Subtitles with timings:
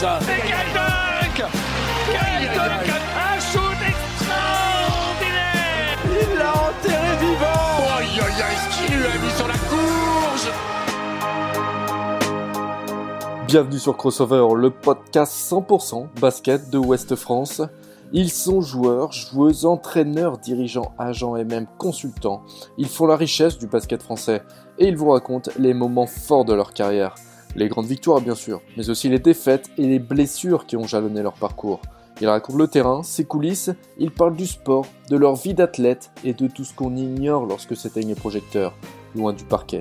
[0.00, 1.42] décollage Et quel dunk
[2.06, 9.06] Quel dunk Un shoot extraordinaire Il l'a enterré vivant Aïe aïe aïe, ce qu'il lui
[9.06, 10.50] a mis sur la courge
[13.46, 17.62] Bienvenue sur Crossover, le podcast 100% basket de Ouest France.
[18.12, 22.42] Ils sont joueurs, joueuses, entraîneurs, dirigeants, agents et même consultants.
[22.76, 24.42] Ils font la richesse du basket français
[24.78, 27.16] et ils vous racontent les moments forts de leur carrière.
[27.56, 31.22] Les grandes victoires bien sûr, mais aussi les défaites et les blessures qui ont jalonné
[31.22, 31.80] leur parcours.
[32.20, 36.34] Ils racontent le terrain, ses coulisses, ils parlent du sport, de leur vie d'athlète et
[36.34, 38.74] de tout ce qu'on ignore lorsque s'éteignent les projecteurs,
[39.14, 39.80] loin du parquet.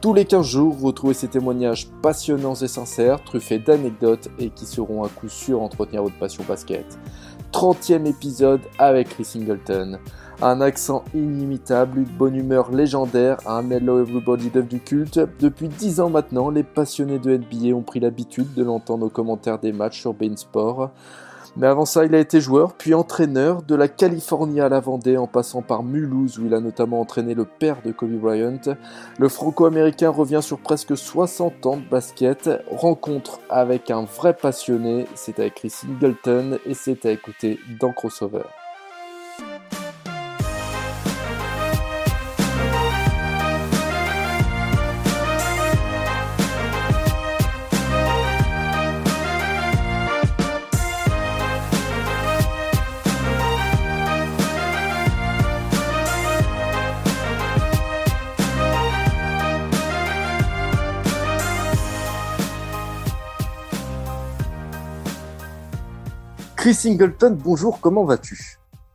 [0.00, 5.04] Tous les 15 jours, retrouvez ces témoignages passionnants et sincères, truffés d'anecdotes et qui seront
[5.04, 6.98] à coup sûr entretenir votre passion basket.
[7.52, 9.98] 30e épisode avec Chris Singleton.
[10.44, 15.20] Un accent inimitable, une bonne humeur légendaire, un Hello Everybody devenu culte.
[15.38, 19.60] Depuis 10 ans maintenant, les passionnés de NBA ont pris l'habitude de l'entendre aux commentaires
[19.60, 20.90] des matchs sur Bein Sport.
[21.56, 25.16] Mais avant ça, il a été joueur, puis entraîneur, de la Californie à la Vendée,
[25.16, 28.74] en passant par Mulhouse, où il a notamment entraîné le père de Kobe Bryant.
[29.20, 35.38] Le franco-américain revient sur presque 60 ans de basket, rencontre avec un vrai passionné, c'est
[35.38, 38.42] avec Chris Singleton, et c'est à écouter dans Crossover.
[66.62, 68.38] Chris Singleton, bonjour, comment vas-tu?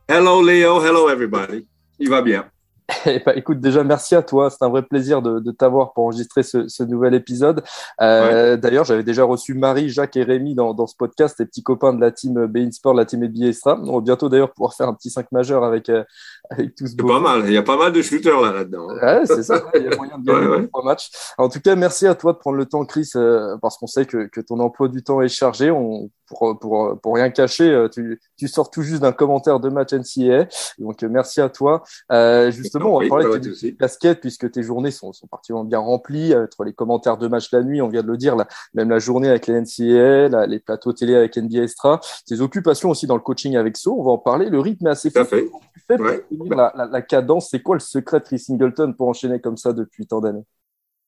[0.08, 1.68] Hello Léo, hello everybody.
[1.98, 2.46] Il va bien.
[3.04, 4.48] Eh ben, écoute, déjà, merci à toi.
[4.48, 7.62] C'est un vrai plaisir de, de t'avoir pour enregistrer ce, ce, nouvel épisode.
[8.00, 8.56] Euh, ouais.
[8.56, 11.92] D'ailleurs, j'avais déjà reçu Marie, Jacques et Rémi dans, dans ce podcast, les petits copains
[11.92, 13.78] de la team Bein Sport, la team NBA Extra.
[13.84, 15.90] On va bientôt d'ailleurs pouvoir faire un petit 5 majeur avec,
[16.58, 17.42] euh, pas mal.
[17.46, 18.88] Il y a pas mal de shooters là, là-dedans.
[18.88, 19.62] Ouais, c'est ça.
[19.74, 20.68] Il y a moyen de gagner ouais, ouais.
[20.68, 21.10] trois matchs.
[21.36, 24.06] En tout cas, merci à toi de prendre le temps, Chris, euh, parce qu'on sait
[24.06, 25.70] que, que ton emploi du temps est chargé.
[25.70, 29.68] On, pour, pour, pour rien cacher, euh, tu, tu sors tout juste d'un commentaire de
[29.68, 30.46] match NCAA.
[30.78, 31.82] Donc, merci à toi.
[32.12, 35.78] Euh, justement, on va parler de tes baskets puisque tes journées sont, sont particulièrement bien
[35.78, 38.90] remplies entre les commentaires de match la nuit, on vient de le dire, là, même
[38.90, 43.06] la journée avec les NCAA, là, les plateaux télé avec NBA Extra, tes occupations aussi
[43.06, 44.50] dans le coaching avec So, on va en parler.
[44.50, 45.26] Le rythme est assez fort.
[45.26, 45.44] Fait.
[45.44, 46.24] Tu fais ouais.
[46.50, 49.72] La, la, la, cadence, c'est quoi le secret de Chris Singleton pour enchaîner comme ça
[49.72, 50.44] depuis tant d'années?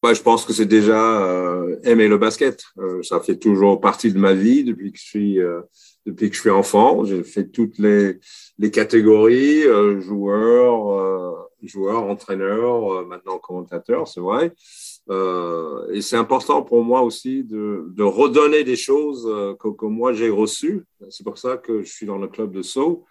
[0.02, 2.62] Ouais, je pense que c'est déjà euh, aimer le basket.
[2.78, 5.60] Euh, ça fait toujours partie de ma vie depuis que je suis euh,
[6.06, 7.04] depuis que je suis enfant.
[7.04, 8.18] J'ai fait toutes les
[8.58, 14.54] les catégories euh, joueur, euh, joueur, entraîneur, maintenant commentateur, c'est vrai.
[15.92, 19.28] et c'est important pour moi aussi de de redonner des choses
[19.60, 20.86] que, que moi j'ai reçues.
[21.10, 23.04] C'est pour ça que je suis dans le club de Sceaux.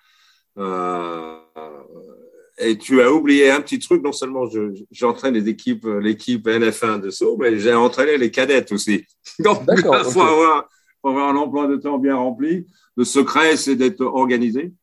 [2.62, 4.44] Et tu as oublié un petit truc, non seulement
[4.92, 9.06] j'entraîne les équipes, l'équipe NF1 de Sceaux, mais j'ai entraîné les cadettes aussi.
[9.40, 10.20] Donc, il faut, okay.
[10.20, 10.70] avoir,
[11.02, 12.68] faut avoir un emploi de temps bien rempli.
[12.98, 14.74] Le secret, c'est d'être organisé,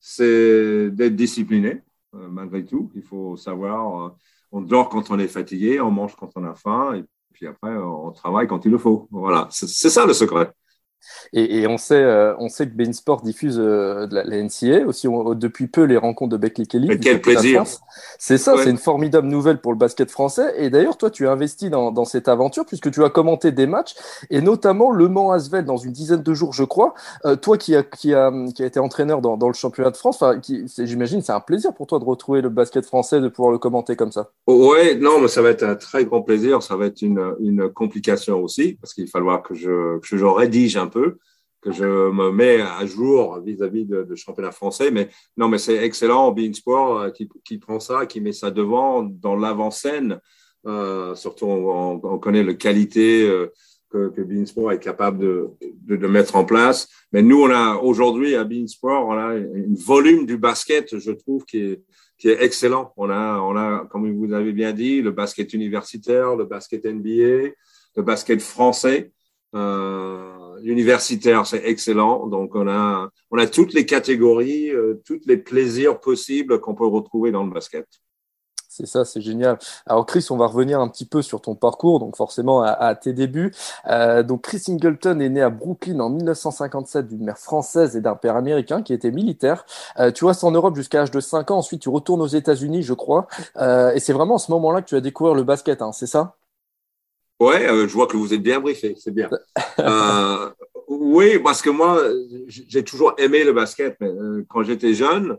[0.00, 1.82] c'est d'être discipliné,
[2.16, 2.90] euh, malgré tout.
[2.96, 4.10] Il faut savoir, euh,
[4.50, 7.76] on dort quand on est fatigué, on mange quand on a faim, et puis après,
[7.76, 9.06] on travaille quand il le faut.
[9.12, 10.50] Voilà, c'est ça le secret.
[11.32, 14.42] Et, et, on sait, euh, on sait que Bein Sport diffuse euh, de la, la,
[14.42, 16.88] NCA aussi on, depuis peu les rencontres de Beckley Kelly.
[16.88, 17.64] Mais quel plaisir
[18.18, 18.64] C'est ça, ouais.
[18.64, 20.54] c'est une formidable nouvelle pour le basket français.
[20.58, 23.66] Et d'ailleurs, toi, tu as investi dans, dans, cette aventure puisque tu as commenté des
[23.66, 23.94] matchs
[24.30, 26.94] et notamment Le Mans Asvel dans une dizaine de jours, je crois.
[27.24, 29.96] Euh, toi, qui a, qui a, qui a été entraîneur dans, dans le championnat de
[29.96, 30.22] France,
[30.78, 33.96] j'imagine, c'est un plaisir pour toi de retrouver le basket français, de pouvoir le commenter
[33.96, 34.30] comme ça.
[34.46, 36.62] Ouais, non, mais ça va être un très grand plaisir.
[36.62, 40.24] Ça va être une, une complication aussi parce qu'il va falloir que je, que je
[40.24, 40.93] rédige un peu,
[41.64, 44.90] que je me mets à jour vis-à-vis -vis de, de, championnat français.
[44.90, 47.10] Mais non, mais c'est excellent, Bein Sport, euh,
[47.44, 50.20] qui, prend ça, qui met ça devant dans l'avant-scène.
[50.66, 53.46] Euh, surtout, on, on, connaît la qualité euh,
[53.90, 56.88] que, que Bein Sport est capable de, de, mettre en place.
[57.12, 61.12] Mais nous, on a aujourd'hui à Bein Sport, on a un volume du basket, je
[61.12, 61.82] trouve, qui est,
[62.18, 62.92] qui est excellent.
[62.98, 67.52] On a, on a, comme vous avez bien dit, le basket universitaire, le basket NBA,
[67.96, 69.12] le basket français.
[70.62, 72.26] Universitaire, c'est excellent.
[72.26, 76.86] Donc, on a, on a toutes les catégories, euh, tous les plaisirs possibles qu'on peut
[76.86, 77.86] retrouver dans le basket.
[78.68, 79.56] C'est ça, c'est génial.
[79.86, 83.12] Alors Chris, on va revenir un petit peu sur ton parcours, donc forcément à, tes
[83.12, 83.54] débuts.
[83.86, 88.16] Euh, donc Chris Singleton est né à Brooklyn en 1957 d'une mère française et d'un
[88.16, 89.64] père américain qui était militaire.
[90.00, 92.82] Euh, tu restes en Europe jusqu'à l'âge de 5 ans, ensuite tu retournes aux États-Unis,
[92.82, 93.28] je crois.
[93.60, 96.34] Et c'est vraiment à ce moment-là que tu as découvert le basket, hein, c'est ça?
[97.40, 99.30] Ouais, euh, je vois que vous êtes bien briefé, c'est bien.
[99.80, 100.50] Euh,
[100.86, 102.00] oui, parce que moi,
[102.46, 105.36] j'ai toujours aimé le basket, mais euh, quand j'étais jeune,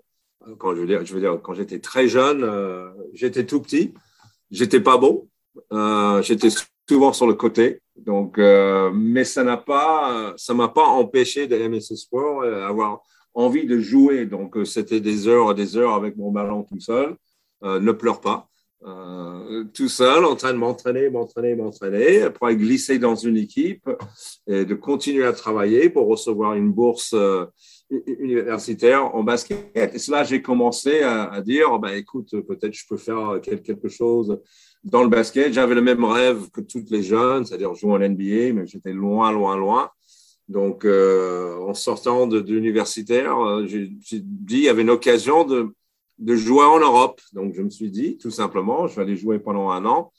[0.58, 2.46] quand je veux dire, je veux dire quand j'étais très jeune,
[3.14, 3.94] j'étais tout petit,
[4.52, 5.30] j'étais pas bon,
[5.72, 6.50] euh, j'étais
[6.88, 11.96] souvent sur le côté, donc, mais ça n'a pas, ça m'a pas empêché d'aimer ce
[11.96, 13.02] sport, avoir
[13.34, 14.26] envie de jouer.
[14.26, 17.16] Donc, c'était des heures et des heures avec mon ballon tout seul.
[17.64, 18.50] ne pleure pas.
[18.88, 23.90] Euh, tout seul, en train de m'entraîner, m'entraîner, m'entraîner, après glisser dans une équipe
[24.46, 27.46] et de continuer à travailler pour recevoir une bourse euh,
[27.90, 29.72] universitaire en basket.
[29.76, 34.40] Et cela, j'ai commencé à, dire, bah, écoute, peut-être je peux faire quelque chose
[34.84, 35.52] dans le basket.
[35.52, 39.32] J'avais le même rêve que toutes les jeunes, c'est-à-dire jouer en NBA, mais j'étais loin,
[39.32, 39.90] loin, loin.
[40.48, 43.36] Donc, euh, en sortant de, de l'universitaire,
[43.66, 45.74] j'ai dit, il y avait une occasion de
[46.18, 47.22] de jouer en Europe.
[47.34, 50.12] Donc, je me suis dit, tout simplement, je vais aller jouer pendant un an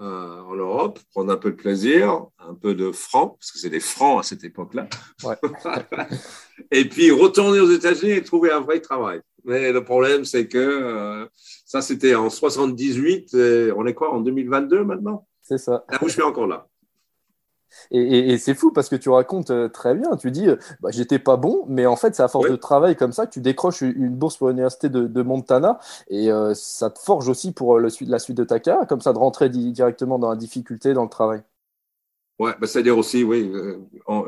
[0.00, 3.70] euh, en Europe, prendre un peu de plaisir, un peu de francs, parce que c'est
[3.70, 4.88] des francs à cette époque-là.
[5.22, 5.36] Ouais.
[6.70, 9.20] et puis, retourner aux États-Unis et trouver un vrai travail.
[9.44, 11.26] Mais le problème, c'est que euh,
[11.66, 13.34] ça, c'était en 78.
[13.34, 15.26] Et on est quoi, en 2022 maintenant?
[15.42, 15.84] C'est ça.
[15.90, 16.66] Là où je suis encore là.
[17.90, 20.16] Et, et, et c'est fou parce que tu racontes euh, très bien.
[20.16, 22.96] Tu dis, euh, bah, j'étais pas bon, mais en fait, c'est à force de travail
[22.96, 25.78] comme ça que tu décroches une, bourse pour l'université de, de Montana
[26.08, 29.12] et euh, ça te forge aussi pour le, la suite de ta carrière, comme ça,
[29.12, 31.42] de rentrer di- directement dans la difficulté, dans le travail.
[32.38, 34.26] Ouais, bah, c'est-à-dire aussi, oui, euh, on-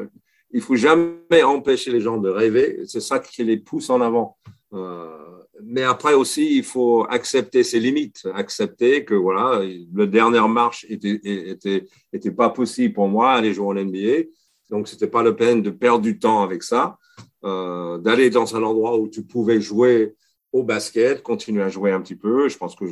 [0.53, 2.83] il faut jamais empêcher les gens de rêver.
[2.87, 4.39] C'est ça qui les pousse en avant.
[4.73, 10.87] Euh, mais après aussi, il faut accepter ses limites, accepter que voilà, le dernière marche
[10.89, 14.29] était était était pas possible pour moi aller jouer en NBA.
[14.71, 16.99] Donc c'était pas la peine de perdre du temps avec ça,
[17.45, 20.15] euh, d'aller dans un endroit où tu pouvais jouer
[20.53, 22.49] au basket, continuer à jouer un petit peu.
[22.49, 22.85] Je pense que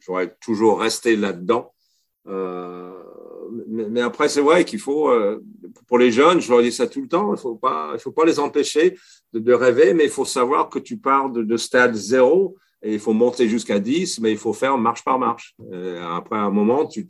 [0.00, 1.72] j'aurais toujours resté là-dedans.
[2.28, 2.92] Euh,
[3.68, 5.42] mais, après, c'est vrai qu'il faut, euh,
[5.86, 8.24] pour les jeunes, je leur dis ça tout le temps, il faut pas, faut pas
[8.24, 8.96] les empêcher
[9.32, 13.00] de, rêver, mais il faut savoir que tu pars de, de stade zéro et il
[13.00, 15.56] faut monter jusqu'à 10, mais il faut faire marche par marche.
[15.72, 17.06] Et après un moment, tu,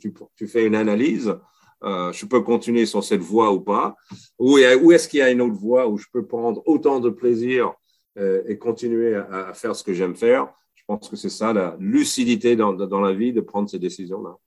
[0.47, 1.35] fais une analyse.
[1.83, 3.95] Euh, je peux continuer sur cette voie ou pas
[4.39, 7.73] ou est-ce qu'il y a une autre voie où je peux prendre autant de plaisir
[8.17, 10.51] euh, et continuer à, faire ce que j'aime faire?
[10.73, 14.37] Je pense que c'est ça la lucidité dans la vie de prendre ces décisions-là.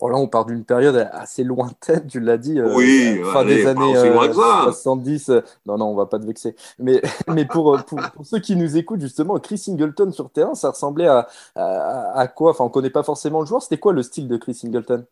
[0.00, 3.56] Bon, là, on part d'une période assez lointaine, tu l'as dit, euh, Oui, fin allez,
[3.56, 4.64] des années aussi loin euh, que ça.
[4.64, 5.28] 70.
[5.30, 6.56] euh, non, non, on va pas te vexer.
[6.78, 10.54] Mais, mais pour, euh, pour, pour ceux qui nous écoutent, justement, Chris Singleton sur terrain,
[10.54, 12.52] ça ressemblait à, à, à quoi?
[12.52, 13.62] Enfin, on connaît pas forcément le joueur.
[13.62, 15.04] C'était quoi le style de Chris Singleton?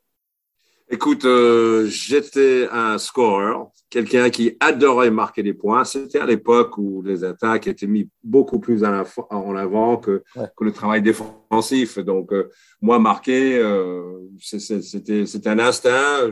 [0.88, 5.84] Écoute, euh, j'étais un scoreur, quelqu'un qui adorait marquer des points.
[5.84, 10.46] C'était à l'époque où les attaques étaient mis beaucoup plus en avant, que, Ouais.
[10.56, 11.98] que le travail défensif.
[11.98, 12.50] Donc, euh,
[12.80, 16.30] moi, marquer, euh, c'était c'était un instinct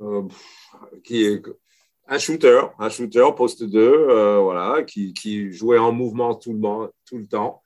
[0.00, 0.22] euh,
[1.04, 1.42] qui est
[2.08, 6.88] un shooter, un shooter poste 2, euh, voilà, qui, qui jouait en mouvement tout le,
[7.08, 7.62] tout le temps.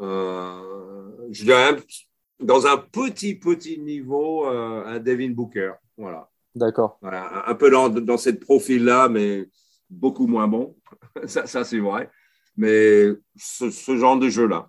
[0.00, 0.58] Euh,
[1.30, 1.76] je dirais
[2.42, 5.72] dans un petit, petit niveau, euh, un Devin Booker.
[5.96, 6.28] Voilà.
[6.54, 6.98] D'accord.
[7.00, 9.48] Voilà, un- peu dans, dans cette profil-là, mais
[9.88, 10.76] beaucoup moins bon.
[11.26, 12.10] ça, ça c'est vrai.
[12.56, 14.68] Mais ce, ce genre de jeu-là.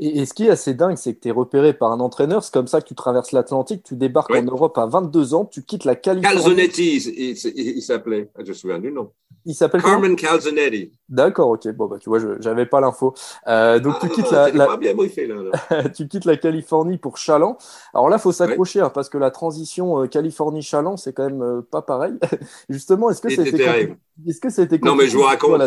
[0.00, 2.42] Et, et ce qui est assez dingue, c'est que tu es repéré par un entraîneur.
[2.42, 5.62] C'est comme ça que tu traverses l'Atlantique, tu débarques en Europe à 22 ans, tu
[5.62, 6.36] quittes la Californie.
[6.42, 8.30] Calzonetti, il, il- il s'appelait.
[8.36, 9.10] Ah, Je me souviens du nom.
[9.46, 10.92] Il s'appelle Carmen Calzonetti.
[11.08, 11.68] D'accord, ok.
[11.74, 13.14] Bon, bah, tu vois, je j'avais pas l'info.
[13.46, 15.36] Euh, donc, tu Ah, quittes la, la- pas bien briefé, là.
[15.70, 15.88] là.
[15.94, 17.56] tu quittes la Californie pour Chaland.
[17.94, 21.60] Alors là, faut s'accrocher hein, parce que la transition euh, Californie-Chaland, c'est quand même euh,
[21.62, 22.14] pas pareil.
[22.68, 23.94] Justement, est-ce que C'était
[24.26, 25.60] Est-ce que été Non, mais je vous raconte.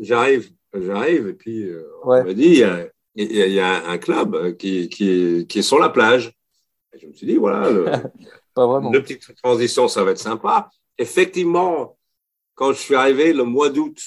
[0.00, 2.20] J'arrive, j'arrive, et puis euh, Ouais.
[2.22, 2.62] on me dit,
[3.24, 6.32] il y a, y un club euh, qui, qui, est, qui est sur la plage.
[6.92, 7.84] Et je me suis dit, voilà, le,
[8.54, 8.90] Pas vraiment.
[8.90, 10.70] Petite transition, ça va être sympa.
[10.98, 11.96] Effectivement,
[12.54, 13.98] quand je suis arrivé le mois d'août,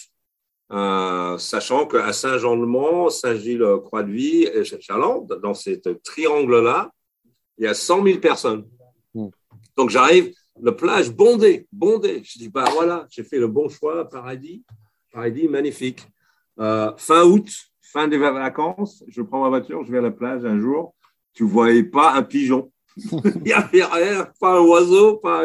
[0.72, 6.92] euh, sachant qu'à Saint-Jean-de-Mont, Saint-Gilles, Croix-de-Vie et Chaland, dans cet triangle-là,
[7.58, 8.68] il y a 100 000 personnes.
[9.14, 9.30] Hmm.
[9.78, 12.22] Donc j'arrive, le plage bondé, bondé.
[12.24, 14.64] Je dis, bah voilà, j'ai fait le bon choix, paradis,
[15.12, 16.08] paradis magnifique.
[16.60, 17.50] Euh, fin août,
[17.94, 20.96] fin des vacances, je prends ma voiture, je vais à la plage un jour,
[21.34, 22.72] tu ne voyais pas un pigeon.
[22.98, 25.44] Il n'y avait rien, pas un oiseau, pas,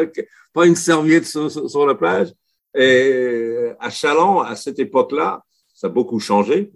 [0.51, 2.33] pas une serviette sur, sur- sur la plage.
[2.75, 6.71] Et à Chaland, à cette époque-là, ça a beaucoup changé,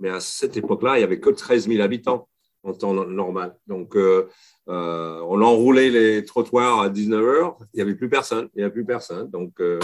[0.00, 2.28] mais à cette époque-là, il n'y avait que 13 000 habitants
[2.66, 3.56] en temps normal.
[3.66, 4.28] Donc, euh,
[4.68, 8.64] euh, on enroulait les trottoirs à 19 heures, il n'y avait plus personne, il n'y
[8.64, 9.30] avait plus personne.
[9.30, 9.78] Donc, euh,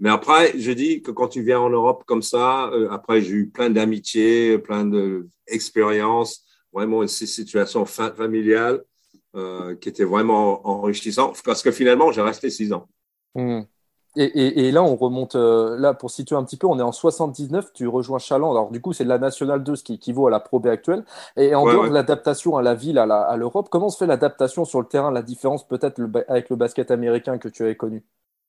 [0.00, 3.48] mais après, je dis que quand tu viens en Europe comme ça, après, j'ai eu
[3.48, 8.82] plein d'amitiés, plein d'expériences, vraiment une situation fa- familiale.
[9.80, 12.88] qui était vraiment enrichissant parce que finalement, j'ai resté six ans.
[13.34, 13.64] Hmm.
[14.18, 17.86] Et, là, on remonte, là, pour situer un petit peu, on est en 79, tu
[17.86, 18.50] rejoins Chaland.
[18.50, 20.68] Alors, du coup, c'est de la Nationale 2, ce qui équivaut à la Pro B
[20.68, 21.04] actuelle.
[21.36, 24.80] Et en dehors de l'adaptation à la ville, à l'Europe, comment se fait l'adaptation sur
[24.80, 28.04] le terrain, la différence peut-être avec le basket américain que tu avais connu?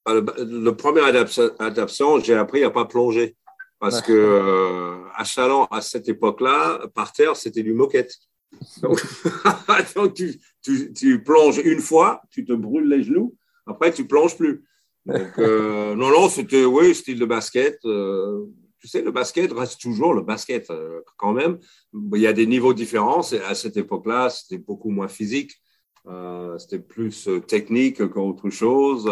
[0.06, 3.36] Ah, Le, premier adaptation, j'ai appris à pas plonger.
[3.80, 8.16] Parce que euh, à Chaland, à cette époque-là, par terre, c'était du moquette.
[8.82, 9.04] Donc,
[10.16, 13.36] tu, tu, plonges une fois, tu te brûles les genoux,
[13.68, 14.64] après tu plonges plus.
[15.08, 17.80] Donc, euh, non, non, c'était, oui, style de basket.
[17.86, 18.46] Euh,
[18.80, 21.58] tu sais, le basket reste toujours le basket euh, quand même.
[22.14, 23.22] Il y a des niveaux différents.
[23.48, 25.54] À cette époque-là, c'était beaucoup moins physique.
[26.60, 29.10] c'était plus technique qu'autre chose.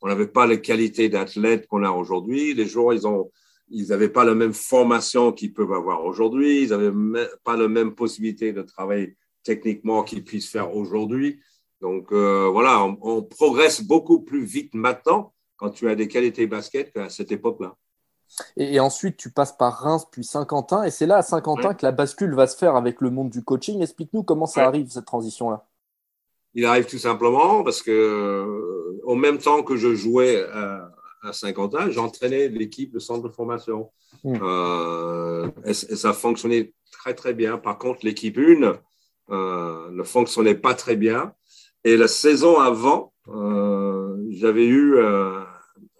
[0.00, 2.54] on n'avait pas les qualités d'athlète qu'on a aujourd'hui.
[2.54, 3.30] Les joueurs, ils ont,
[3.68, 6.62] ils n'avaient pas la même formation qu'ils peuvent avoir aujourd'hui.
[6.62, 11.40] Ils n'avaient pas la même possibilité de travailler techniquement qu'ils puissent faire aujourd'hui.
[11.82, 16.92] Donc euh, voilà, on, progresse beaucoup plus vite maintenant quand tu as des qualités basket
[16.92, 17.74] qu'à cette époque-là.
[18.56, 21.92] Et, ensuite, tu passes par Reims puis Saint-Quentin, et c'est là à Saint-Quentin que la
[21.92, 23.82] bascule va se faire avec le monde du coaching.
[23.82, 25.66] Explique-nous comment ça arrive cette transition-là.
[26.54, 30.88] Il arrive tout simplement parce que, euh, au même temps que je jouais à,
[31.32, 33.90] Saint-Quentin, j'entraînais l'équipe de centre de formation.
[34.24, 34.36] Hmm.
[34.40, 37.58] Euh, et, ça fonctionnait très très bien.
[37.58, 38.78] Par contre, l'équipe 1
[39.90, 41.34] ne fonctionnait pas très bien.
[41.84, 45.40] Et la saison avant, euh, j'avais eu euh,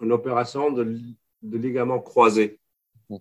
[0.00, 0.96] une opération de,
[1.42, 2.58] de, ligament croisé.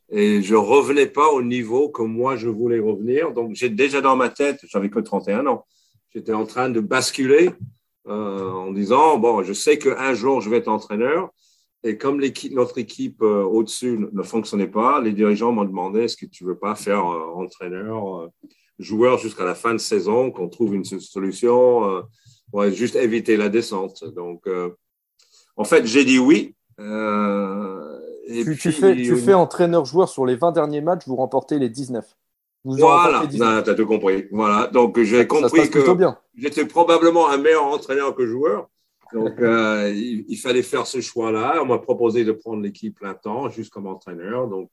[0.09, 3.31] Et je revenais pas au niveau que moi je voulais revenir.
[3.33, 5.65] Donc, j'ai déjà dans ma tête, j'avais que 31 ans,
[6.13, 7.49] j'étais en train de basculer
[8.07, 11.31] euh, en disant, bon, je sais qu'un jour je vais être entraîneur.
[11.83, 16.43] Et comme notre équipe au-dessus ne fonctionnait pas, les dirigeants m'ont demandé, est-ce que tu
[16.43, 18.29] veux pas faire entraîneur,
[18.77, 22.03] joueur jusqu'à la fin de saison, qu'on trouve une solution
[22.71, 24.03] juste éviter la descente.
[24.15, 24.69] Donc, euh,
[25.55, 26.55] en fait, j'ai dit oui.
[26.79, 31.15] Euh, et tu, puis, tu, fais, tu fais entraîneur-joueur sur les 20 derniers matchs, vous
[31.15, 32.05] remportez les 19.
[32.63, 34.25] voilà, tu as tout compris.
[34.31, 35.79] Voilà, donc j'ai compris que
[36.35, 38.69] j'étais probablement un meilleur entraîneur que joueur.
[39.13, 41.59] Donc, euh, il, fallait faire ce choix-là.
[41.61, 44.47] On m'a proposé de prendre l'équipe plein temps, juste comme entraîneur.
[44.47, 44.69] Donc,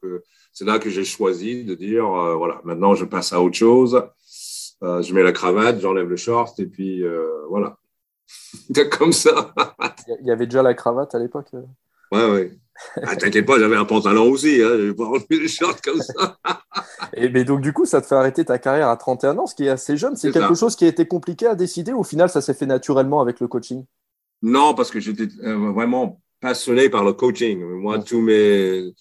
[0.52, 2.06] c'est là que j'ai choisi de dire,
[2.36, 4.00] voilà, maintenant je passe à autre chose.
[4.82, 7.76] Euh, je mets la cravate, j'enlève le short et puis euh, voilà.
[8.98, 9.52] comme ça.
[10.20, 11.62] Il y avait déjà la cravate à l'époque euh
[12.10, 12.58] Ouais, ouais.
[13.02, 14.62] Ah, T'inquiète pas, j'avais un pantalon aussi.
[14.62, 16.38] Hein, je vais pas enlever le short comme ça.
[17.12, 19.54] et mais donc, du coup, ça te fait arrêter ta carrière à 31 ans, ce
[19.54, 20.16] qui est assez jeune.
[20.16, 22.66] C'est quelque chose qui a été compliqué à décider ou au final, ça s'est fait
[22.66, 23.84] naturellement avec le coaching?
[24.40, 27.60] Non, parce que j'étais vraiment passionné par le coaching.
[27.62, 28.94] Moi, tous mes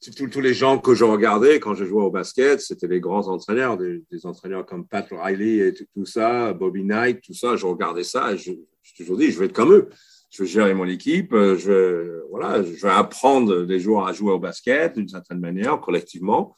[0.00, 3.76] tous, les gens que je regardais quand je jouais au basket, c'était les grands entraîneurs,
[3.76, 7.56] des, entraîneurs comme Pat Riley et tout, ça, Bobby Knight, tout ça.
[7.56, 8.52] Je regardais ça et je,
[8.82, 9.88] je toujours dit, je vais être comme eux.
[10.30, 14.32] Je vais gérer mon équipe, je vais, voilà, je vais apprendre les joueurs à jouer
[14.32, 16.54] au basket d'une certaine manière, collectivement.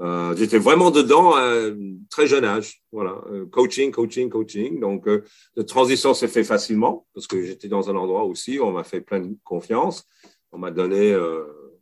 [0.00, 1.70] Euh, j'étais vraiment dedans à
[2.10, 2.82] très jeune âge.
[2.90, 4.80] Voilà, euh, coaching, coaching, coaching.
[4.80, 5.24] Donc, euh,
[5.56, 8.84] la transition s'est fait facilement parce que j'étais dans un endroit aussi où on m'a
[8.84, 10.04] fait plein de confiance.
[10.52, 11.16] On m'a donné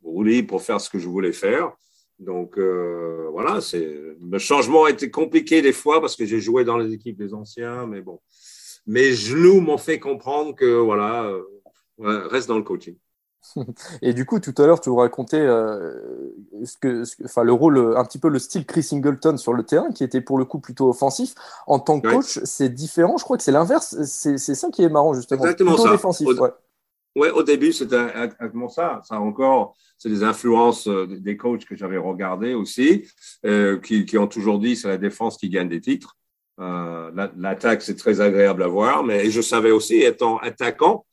[0.03, 1.73] rouler pour faire ce que je voulais faire.
[2.19, 6.63] Donc euh, voilà, c'est le changement a été compliqué des fois parce que j'ai joué
[6.63, 8.19] dans les équipes des anciens, mais bon,
[8.85, 12.95] mes genoux m'ont fait comprendre que voilà, euh, reste dans le coaching.
[14.01, 15.95] Et du coup, tout à l'heure, tu vous racontais euh,
[16.63, 19.91] ce que, enfin, le rôle, un petit peu le style Chris Singleton sur le terrain,
[19.91, 21.35] qui était pour le coup plutôt offensif.
[21.67, 23.17] En tant que coach, c'est différent.
[23.17, 24.01] Je crois que c'est l'inverse.
[24.05, 25.43] C'est ça qui est marrant, justement.
[25.43, 25.91] Exactement plutôt ça.
[25.91, 26.49] Défensif, ouais.
[27.15, 29.01] Ouais, au début, c'était exactement ça?
[29.03, 33.07] Ça encore, c'est des influences euh, des coachs que j'avais regardés aussi,
[33.45, 36.17] euh, qui, qui, ont toujours dit c'est la défense qui gagne des titres.
[36.59, 41.05] Euh, L'attaque, c'est très agréable à voir, mais je savais aussi, étant attaquant,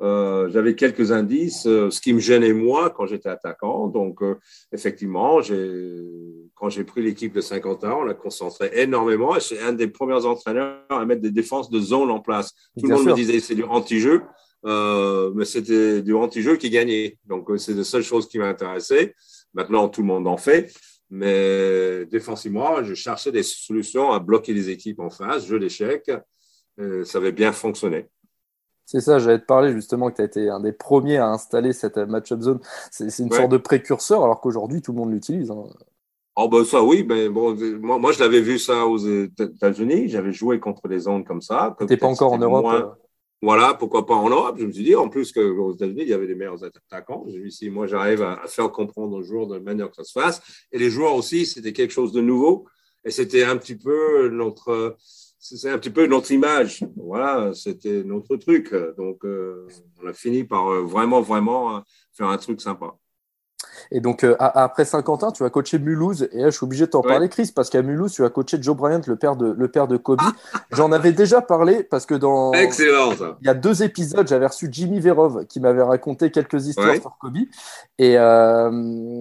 [0.00, 3.88] euh, j'avais quelques indices, euh, ce qui me gênait moi quand j'étais attaquant.
[3.88, 4.20] Donc,
[4.72, 5.40] effectivement,
[6.54, 9.36] quand j'ai pris l'équipe de 50 ans, on l'a concentré énormément.
[9.36, 12.52] Et c'est un des premiers entraîneurs à mettre des défenses de zone en place.
[12.78, 14.22] Tout le monde me disait c'est du anti-jeu.
[14.66, 17.18] Euh, mais c'était du anti-jeu qui gagnait.
[17.26, 19.14] Donc, euh, c'est la seule chose qui m'a intéressé.
[19.52, 20.72] Maintenant, tout le monde en fait.
[21.10, 26.10] Mais défensivement, je cherchais des solutions à bloquer les équipes en face, jeu d'échecs.
[26.80, 28.08] Euh, ça avait bien fonctionné.
[28.86, 31.72] C'est ça, j'allais te parler justement que tu as été un des premiers à installer
[31.72, 32.60] cette match-up zone.
[32.90, 35.50] C'est une sorte de précurseur, alors qu'aujourd'hui, tout le monde l'utilise.
[35.50, 35.64] Hein.
[36.36, 40.32] Oh ben ça oui, ben bon, moi, moi je l'avais vu ça aux États-Unis, j'avais
[40.32, 41.76] joué contre des zones comme ça.
[41.86, 42.98] Tu pas encore en Europe
[43.42, 46.14] voilà, pourquoi pas en Europe Je me suis dit, en plus qu'aux États-Unis, il y
[46.14, 47.26] avait des meilleurs attaquants.
[47.28, 50.42] J'ai si moi j'arrive à, faire comprendre aux joueurs de manière que ça se fasse.
[50.72, 52.66] Et les joueurs aussi, c'était quelque chose de nouveau.
[53.04, 54.96] Et c'était un petit peu notre,
[55.38, 56.84] c'est un petit peu notre image.
[56.96, 58.74] Voilà, c'était notre truc.
[58.96, 59.66] Donc, euh,
[60.02, 62.96] on a fini par euh, vraiment, vraiment faire un truc sympa.
[63.90, 66.28] Et donc, euh, après Saint-Quentin, tu as coaché Mulhouse.
[66.32, 68.58] Et là, je suis obligé de t'en parler, Chris, parce qu'à Mulhouse, tu as coaché
[68.60, 70.20] Joe Bryant, le père de, le père de Kobe.
[70.72, 72.52] J'en avais déjà parlé parce que dans.
[72.52, 73.36] Excellent, ça.
[73.40, 77.16] Il y a deux épisodes, j'avais reçu Jimmy Verov qui m'avait raconté quelques histoires sur
[77.18, 77.36] Kobe.
[77.98, 78.70] Et euh,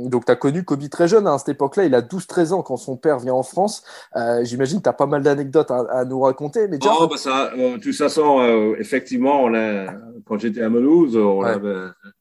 [0.08, 1.28] donc, tu as connu Kobe très jeune.
[1.28, 3.84] Hein, à cette époque-là, il a 12-13 ans quand son père vient en France.
[4.16, 6.68] Euh, j'imagine que tu as pas mal d'anecdotes à, nous raconter.
[6.68, 9.94] Mais oh, bah ça, de toute façon, effectivement, on a,
[10.26, 11.74] quand j'étais à Mulhouse, on avait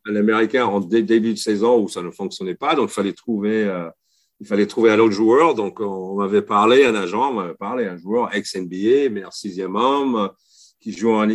[0.07, 2.11] un Américain en début de saison où ça ne
[2.59, 2.75] pas.
[2.75, 3.89] Donc, il fallait trouver, euh,
[4.41, 5.55] il fallait trouver un autre joueur.
[5.55, 10.31] Donc, on m'avait parlé, un agent m'avait parlé, un joueur ex-NBA, meilleur sixième homme,
[10.81, 11.29] qui joue en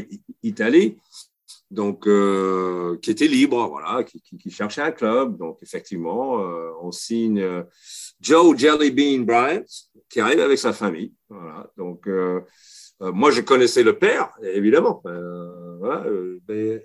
[0.43, 0.97] Italie.
[1.69, 5.37] Donc, euh, qui était libre, voilà, qui, cherchait un club.
[5.37, 7.43] Donc, effectivement, euh, on signe
[8.21, 9.65] Joe Jellybean Bryant,
[10.09, 11.13] qui arrive avec sa famille.
[11.29, 11.69] Voilà.
[11.75, 12.07] Donc,
[12.99, 15.03] moi, je connaissais le père, évidemment.
[15.79, 16.05] Voilà,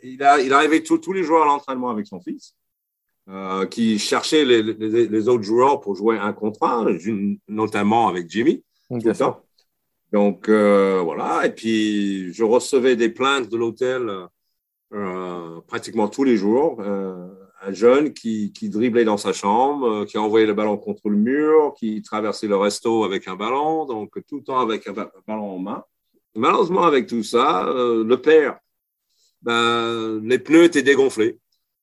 [0.02, 2.54] il, a, il arrivait tous les jours à l'entraînement avec son fils.
[3.28, 6.84] Euh, qui cherchait les, les, les, autres joueurs pour jouer un contrat,
[7.46, 8.64] notamment avec Jimmy.
[10.10, 14.10] Donc euh, voilà, et puis je recevais des plaintes de l'hôtel
[14.92, 16.82] euh, pratiquement tous les jours.
[16.82, 21.74] Un jeune qui, qui, driblait dans sa chambre, qui envoyait le ballon contre le mur,
[21.78, 25.58] qui traversait le resto avec un ballon, donc tout le temps avec un ballon en
[25.60, 25.84] main.
[26.34, 28.58] Malheureusement, avec tout ça, le père,
[29.42, 31.38] ben, les pneus étaient dégonflés.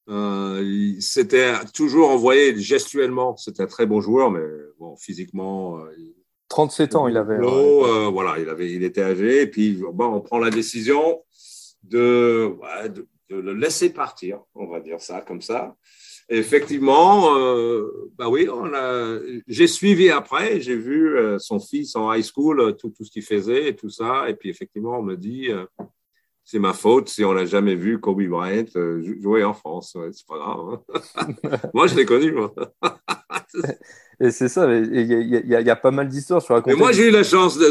[0.09, 3.37] Euh, c'était toujours envoyé gestuellement.
[3.37, 4.45] C'était un très bon joueur, mais
[4.79, 5.79] bon, physiquement.
[6.49, 7.35] 37 euh, ans, il avait.
[7.35, 9.43] Euh, voilà, il, avait, il était âgé.
[9.43, 11.23] Et puis, bon, on prend la décision
[11.83, 12.55] de,
[12.89, 15.75] de, le laisser partir, on va dire ça comme ça.
[16.29, 17.35] effectivement,
[18.17, 18.47] bah oui,
[19.47, 23.69] j'ai suivi après, j'ai vu son fils en high school, tout, tout ce qu'il faisait
[23.69, 24.29] et tout ça.
[24.29, 25.49] Et puis, effectivement, on me dit
[26.49, 29.95] c'est ma faute si on n'a jamais vu Kobe Bryant euh, jouer en France.
[30.11, 30.79] c'est pas grave.
[31.15, 31.57] Hein.
[31.75, 32.31] moi, je l'ai connu.
[32.31, 32.51] Moi.
[34.19, 37.09] et c'est ça, il y, y, a pas mal d'histoires sur la Mais moi, j'ai
[37.09, 37.69] eu la chance de,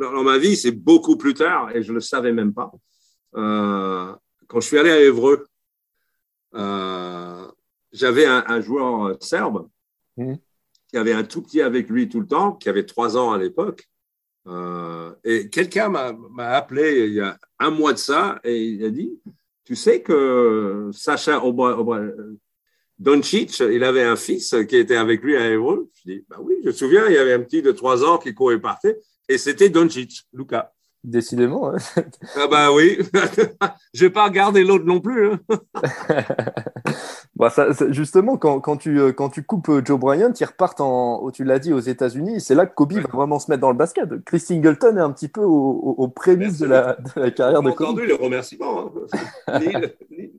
[0.00, 2.72] dans ma vie, c'est beaucoup plus tard, et je ne le savais même pas.
[3.36, 4.10] Euh,
[4.46, 5.46] quand je suis allé à Évreux,
[6.54, 7.46] euh,
[7.92, 9.68] j'avais un, joueur serbe
[10.16, 10.36] mmh.
[10.88, 13.38] qui avait un tout petit avec lui tout le temps, qui avait trois ans à
[13.38, 13.86] l'époque.
[14.46, 18.90] Euh, et quelqu'un m'a appelé il y a un mois de ça et il a
[18.90, 19.18] dit
[19.64, 21.42] Tu sais que Sacha
[22.98, 26.56] Doncic, il avait un fils qui était avec lui à Hébreu Je dis bah Oui,
[26.62, 29.38] je me souviens, il y avait un petit de trois ans qui courait partait et
[29.38, 30.72] c'était Doncic, Luca.
[31.04, 31.70] Décidément.
[31.70, 31.76] Hein.
[32.34, 32.98] Ah bah oui,
[33.94, 35.32] je vais pas regarder l'autre non plus.
[35.32, 35.38] Hein.
[37.36, 40.80] bah ça, justement, quand, quand, tu, euh, quand tu coupes euh, Joe Bryant, ils repartent,
[40.80, 42.40] en, tu l'as dit, aux États-Unis.
[42.40, 44.24] C'est là que Kobe va vraiment se mettre dans le basket.
[44.24, 47.88] Chris Singleton est un petit peu aux, prémices de la, de la, carrière de Kobe.
[47.88, 48.90] entendu les remerciements,
[49.48, 49.60] hein.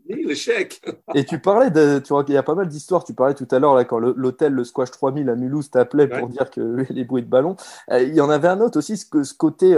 [0.09, 0.81] ni, l'échec.
[1.13, 3.03] Et tu parlais de, tu vois, il y a pas mal d'histoires.
[3.03, 6.27] Tu parlais tout à l'heure là quand l'hôtel le Squash 3000 à Mulhouse t'appelait pour
[6.27, 7.55] dire que les bruits de ballon.
[7.91, 9.75] Euh, il y en avait un autre aussi, ce, ce côté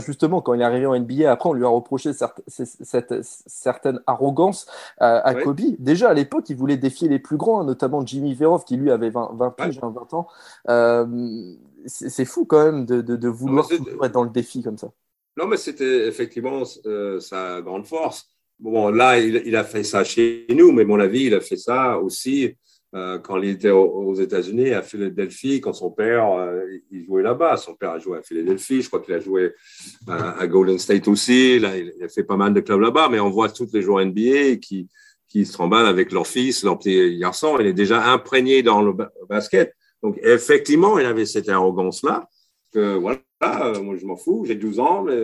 [0.00, 2.12] justement, quand il est arrivé en NBA, après, on lui a reproché
[2.46, 4.66] cette, certaine arrogance
[4.98, 5.60] à Kobe.
[5.78, 9.10] Déjà, à l'époque, il voulait défier les plus grands, notamment Jimmy Verov, qui lui avait
[9.10, 10.26] 20, 20 20 hein, ans.
[10.68, 11.06] Euh,
[11.86, 14.90] c'est fou quand même de, vouloir être dans le défi comme ça.
[15.36, 18.28] Non, mais c'était effectivement euh, sa grande force.
[18.60, 21.40] Bon, là, il, il, a fait ça chez nous, mais à mon avis, il a
[21.40, 22.56] fait ça aussi
[23.24, 27.56] quand il était aux États-Unis, à Philadelphie, quand son père, euh, il jouait là-bas.
[27.56, 29.52] Son père a joué à Philadelphie, je crois qu'il a joué
[30.06, 31.58] à, Golden State aussi.
[31.58, 34.04] Là, il a fait pas mal de clubs là-bas, mais on voit tous les joueurs
[34.04, 34.88] NBA qui,
[35.28, 37.56] qui se tremballent avec leur fils, leur petit garçon.
[37.58, 38.94] Il est déjà imprégné dans le
[39.28, 39.74] basket.
[40.00, 42.28] Donc, effectivement, il avait cette arrogance-là.
[42.72, 45.18] Que voilà, euh, moi je m'en fous, j'ai 12 ans, mais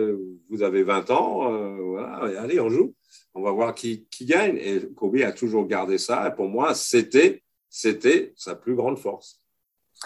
[0.49, 2.93] vous avez 20 ans, voilà, allez, on joue.
[3.33, 4.57] On va voir qui, qui gagne.
[4.57, 6.27] Et Kobe a toujours gardé ça.
[6.27, 9.39] Et pour moi, c'était c'était sa plus grande force.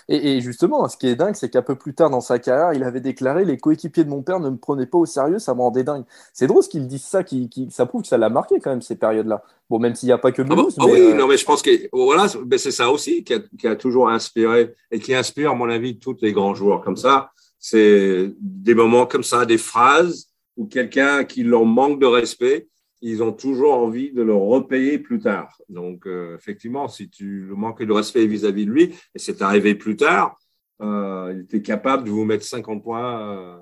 [0.10, 2.84] Et, justement, ce qui est dingue, c'est qu'un peu plus tard dans sa carrière, il
[2.84, 5.62] avait déclaré Les coéquipiers de mon père ne me prenaient pas au sérieux, ça me
[5.62, 6.04] rendait dingue.
[6.34, 8.98] C'est drôle qu'il dise ça, qui, ça prouve que ça l'a marqué quand même, ces
[8.98, 9.42] périodes-là.
[9.70, 10.76] Bon, même s'il n'y a pas que ah Mulhouse.
[10.78, 13.68] Ah, oui, euh, non, mais je pense que voilà, c'est ça aussi qui a, qui
[13.68, 17.32] a, toujours inspiré et qui inspire, à mon avis, tous les grands joueurs comme ça.
[17.58, 22.68] C'est des moments comme ça, des phrases où quelqu'un qui leur manque de respect
[23.02, 25.62] ils ont toujours envie de le repayer plus tard.
[25.70, 29.96] Donc, euh, effectivement, si tu manques de respect vis-à-vis de lui, et c'est arrivé plus
[29.96, 30.40] tard,
[30.82, 33.58] euh, il était capable de vous mettre 50 points euh,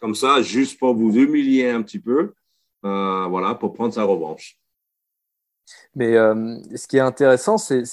[0.00, 2.34] comme ça, juste pour vous humilier un petit peu,
[2.82, 4.58] voilà, pour prendre sa revanche.
[5.94, 7.84] Mais ce qui est intéressant, c'est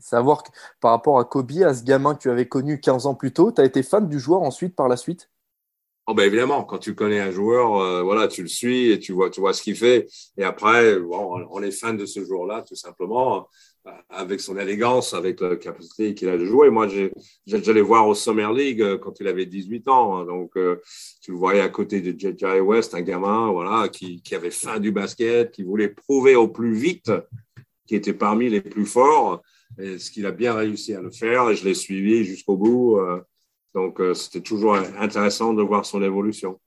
[0.00, 3.14] savoir que par rapport à Kobe, à ce gamin que tu avais connu 15 ans
[3.14, 5.30] plus tôt, tu as été fan du joueur ensuite par la suite?
[6.06, 9.12] Oh ben évidemment, quand tu connais un joueur, euh, voilà, tu le suis et tu
[9.12, 10.06] vois, tu vois ce qu'il fait.
[10.36, 13.48] Et après, bon, on est fan de ce joueur-là, tout simplement,
[13.86, 16.68] euh, avec son élégance, avec la capacité qu'il a de jouer.
[16.68, 16.88] Moi,
[17.46, 20.18] j'allais voir au Summer League euh, quand il avait 18 ans.
[20.18, 20.26] Hein.
[20.26, 20.52] donc,
[21.22, 24.80] tu le voyais à côté de Jerry West, un gamin, voilà, qui, qui avait faim
[24.80, 27.10] du basket, qui voulait prouver au plus vite
[27.86, 29.40] qu'il était parmi les plus forts.
[29.78, 31.48] Et ce qu'il a bien réussi à le faire.
[31.48, 32.98] Et je l'ai suivi jusqu'au bout.
[33.74, 36.60] Donc, euh, c'était toujours intéressant de voir son évolution.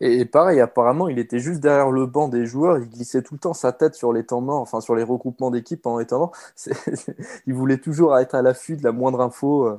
[0.00, 2.78] Et, pareil, apparemment, il était juste derrière le banc des joueurs.
[2.78, 5.50] Il glissait tout le temps sa tête sur les temps morts, enfin sur les regroupements
[5.50, 6.32] d'équipes en étant
[7.46, 9.66] il voulait toujours être à l'affût de la moindre info.
[9.66, 9.78] Euh.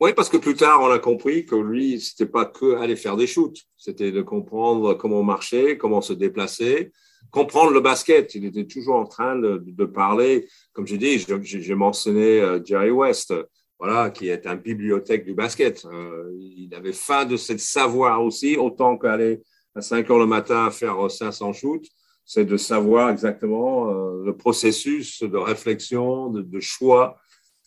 [0.00, 3.16] Oui, parce que plus tard, on a compris que lui, c'était pas que aller faire
[3.16, 3.66] des shoots.
[3.76, 6.90] C'était de comprendre comment marcher, comment se déplacer,
[7.30, 8.34] comprendre le basket.
[8.34, 10.48] Il était toujours en train de, de parler.
[10.72, 13.32] Comme j'ai dit, j'ai mentionné euh, Jerry West
[13.80, 15.86] voilà, qui est un bibliothèque du basket.
[15.86, 19.42] Euh, il avait faim de ce savoir aussi, autant qu'aller
[19.74, 21.86] à 5 heures le matin faire 500 shoots,
[22.26, 27.16] c'est de savoir exactement euh, le processus de réflexion, de, choix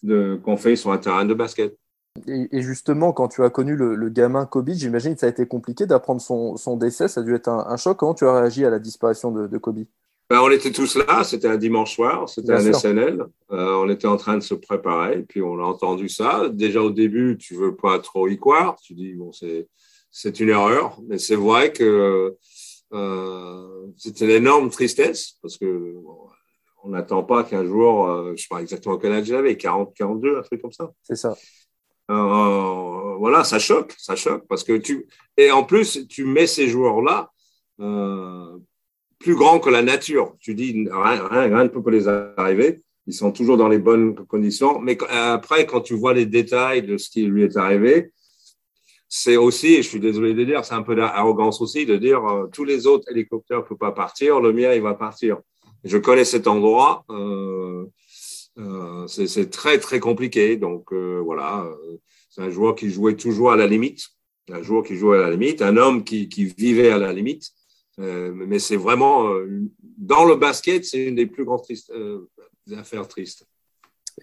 [0.05, 1.75] qu'on fait sur un terrain de basket.
[2.27, 5.87] Et, justement, quand tu as connu le, gamin Kobe, j'imagine que ça a été compliqué
[5.87, 7.97] d'apprendre son, décès, ça a dû être un, choc.
[7.97, 9.85] Comment tu as réagi à la disparition de Kobe?
[10.33, 13.23] Ben, on était tous là, c'était un dimanche soir, c'était un SNL.
[13.51, 16.49] Euh, on était en train de se préparer, puis on a entendu ça.
[16.51, 19.67] Déjà au début, tu veux pas trop y croire, tu dis bon c'est
[20.09, 22.35] c'est une erreur, mais c'est vrai que
[22.93, 25.97] euh, c'était une énorme tristesse parce que
[26.83, 30.39] on n'attend pas qu'un jour, euh, je sais pas exactement quel âge j'avais, 40, 42,
[30.39, 30.91] un truc comme ça.
[31.03, 31.35] C'est ça.
[32.09, 35.05] Euh, voilà, ça choque, ça choque parce que tu
[35.37, 37.29] et en plus tu mets ces joueurs là
[39.23, 40.35] plus grand que la nature.
[40.39, 42.81] Tu dis, rien, rien, ne peut les arriver.
[43.07, 44.79] Ils sont toujours dans les bonnes conditions.
[44.79, 48.11] Mais après, quand tu vois les détails de ce qui lui est arrivé,
[49.07, 52.47] c'est aussi, je suis désolé de dire, c'est un peu d'arrogance aussi de dire euh,
[52.51, 55.37] tous les autres hélicoptères ne peuvent pas partir, le mien, il va partir.
[55.83, 57.05] Je connais cet endroit.
[57.09, 57.85] Euh,
[58.57, 60.57] euh, c'est très, très compliqué.
[60.57, 61.69] Donc, voilà,
[62.29, 64.01] c'est un joueur qui jouait toujours à la limite.
[64.51, 67.53] Un joueur qui jouait à la limite, un homme qui vivait à la limite.
[67.99, 69.47] Euh, mais c'est vraiment, euh,
[69.97, 72.27] dans le basket, c'est une des plus grandes tristes, euh,
[72.77, 73.45] affaires tristes.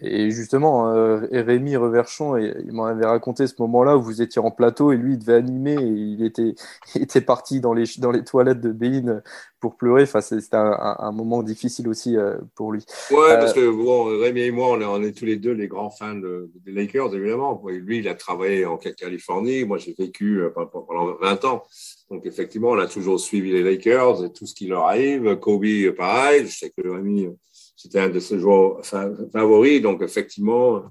[0.01, 0.89] Et justement,
[1.33, 5.15] Rémi Reverchon, il m'en avait raconté ce moment-là où vous étiez en plateau et lui,
[5.15, 6.55] il devait animer et il était,
[6.95, 9.21] il était parti dans les, dans les toilettes de Bein
[9.59, 10.03] pour pleurer.
[10.03, 12.15] Enfin, c'était un, moment difficile aussi
[12.55, 12.85] pour lui.
[13.11, 16.15] Ouais, parce que bon, Rémi et moi, on est, tous les deux les grands fans
[16.15, 17.61] des Lakers, évidemment.
[17.67, 19.65] Lui, il a travaillé en Californie.
[19.65, 21.65] Moi, j'ai vécu pendant 20 ans.
[22.11, 25.37] Donc, effectivement, on a toujours suivi les Lakers et tout ce qui leur arrive.
[25.37, 26.45] Kobe, pareil.
[26.45, 27.29] Je sais que Rémi,
[27.77, 29.81] c'était un de ses joueurs favoris.
[29.81, 30.83] Donc, effectivement,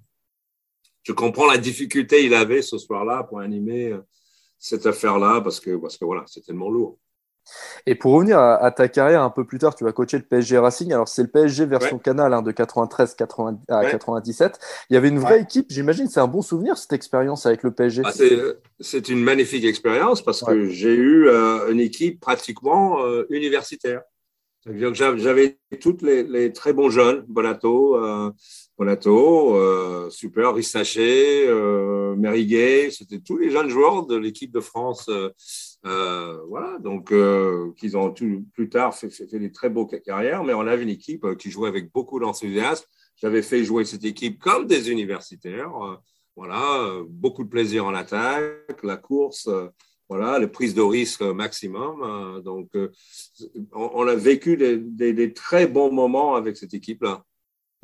[1.03, 3.95] je comprends la difficulté qu'il avait ce soir-là pour animer
[4.59, 6.99] cette affaire-là parce que, parce que voilà, c'est tellement lourd.
[7.87, 10.59] Et pour revenir à, ta carrière un peu plus tard, tu vas coacher le PSG
[10.59, 10.93] Racing.
[10.93, 13.17] Alors, c'est le PSG version Canal hein, de 93
[13.69, 14.59] à 97.
[14.91, 15.67] Il y avait une vraie équipe.
[15.71, 18.03] J'imagine c'est un bon souvenir, cette expérience avec le PSG.
[18.05, 18.13] Ah,
[18.81, 24.03] c'est une magnifique expérience parce que j'ai eu euh, une équipe pratiquement euh, universitaire.
[24.67, 28.31] J'avais toutes les, très bons jeunes, Bonato, euh,
[28.77, 35.09] Bonato euh, super, Rissaché, euh, Meriguet, c'était tous les jeunes joueurs de l'équipe de France.
[35.87, 40.45] Euh, voilà, donc euh, qu'ils ont tout, plus tard fait, fait, des très beaux carrières,
[40.45, 42.85] mais on avait une équipe qui jouait avec beaucoup d'enthousiasme.
[43.17, 45.73] J'avais fait jouer cette équipe comme des universitaires.
[46.37, 49.49] voilà, beaucoup de plaisir en attaque, la course
[50.11, 52.03] voilà, les prises de risque maximum.
[52.03, 52.91] Euh, donc, euh,
[53.73, 57.25] on, a vécu des, très bons moments avec cette équipe-là.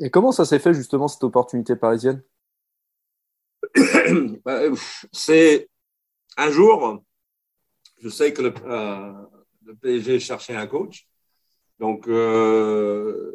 [0.01, 2.23] Et comment ça s'est fait justement cette opportunité parisienne?
[4.45, 4.61] Bah,
[5.13, 5.69] C'est
[6.37, 7.05] un jour,
[7.99, 9.13] je sais que le, euh,
[9.81, 11.07] PSG cherchait un coach.
[11.79, 13.29] Donc, je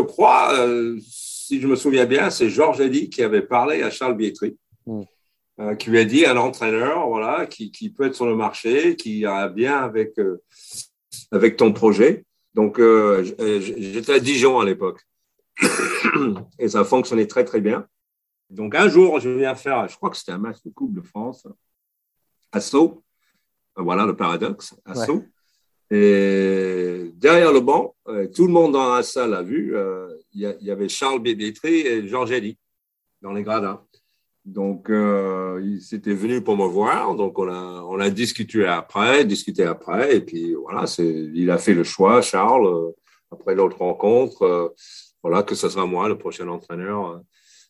[0.00, 0.54] crois,
[1.00, 4.56] si je me souviens bien, c'est Georges Eddy qui avait parlé à Charles Bietri.
[5.60, 8.94] Euh, qui lui a dit un entraîneur voilà, qui, qui, peut être sur le marché,
[8.94, 10.40] qui ira bien avec, euh,
[11.32, 12.24] avec ton projet.
[12.54, 15.00] Donc, euh, j'étais à Dijon à l'époque.
[16.60, 17.88] Et ça fonctionnait très, très bien.
[18.50, 21.02] Donc, un jour, je viens faire, je crois que c'était un match de Coupe de
[21.02, 21.48] France,
[22.52, 23.02] à Sceaux.
[23.78, 25.24] Voilà le paradoxe, à Sceaux.
[25.90, 27.94] Et derrière le banc,
[28.34, 29.74] tout le monde dans la salle a vu,
[30.34, 32.58] il y, avait Charles Bébétry et Georges Eddy
[33.22, 33.80] dans les gradins.
[34.48, 37.14] Donc, euh, il s'était venu pour me voir.
[37.14, 40.16] Donc, on a, on a discuté après, discuté après.
[40.16, 42.90] Et puis, voilà, il a fait le choix, Charles, euh,
[43.30, 44.68] après l'autre rencontre, euh,
[45.22, 47.20] voilà, que ce sera moi, le prochain entraîneur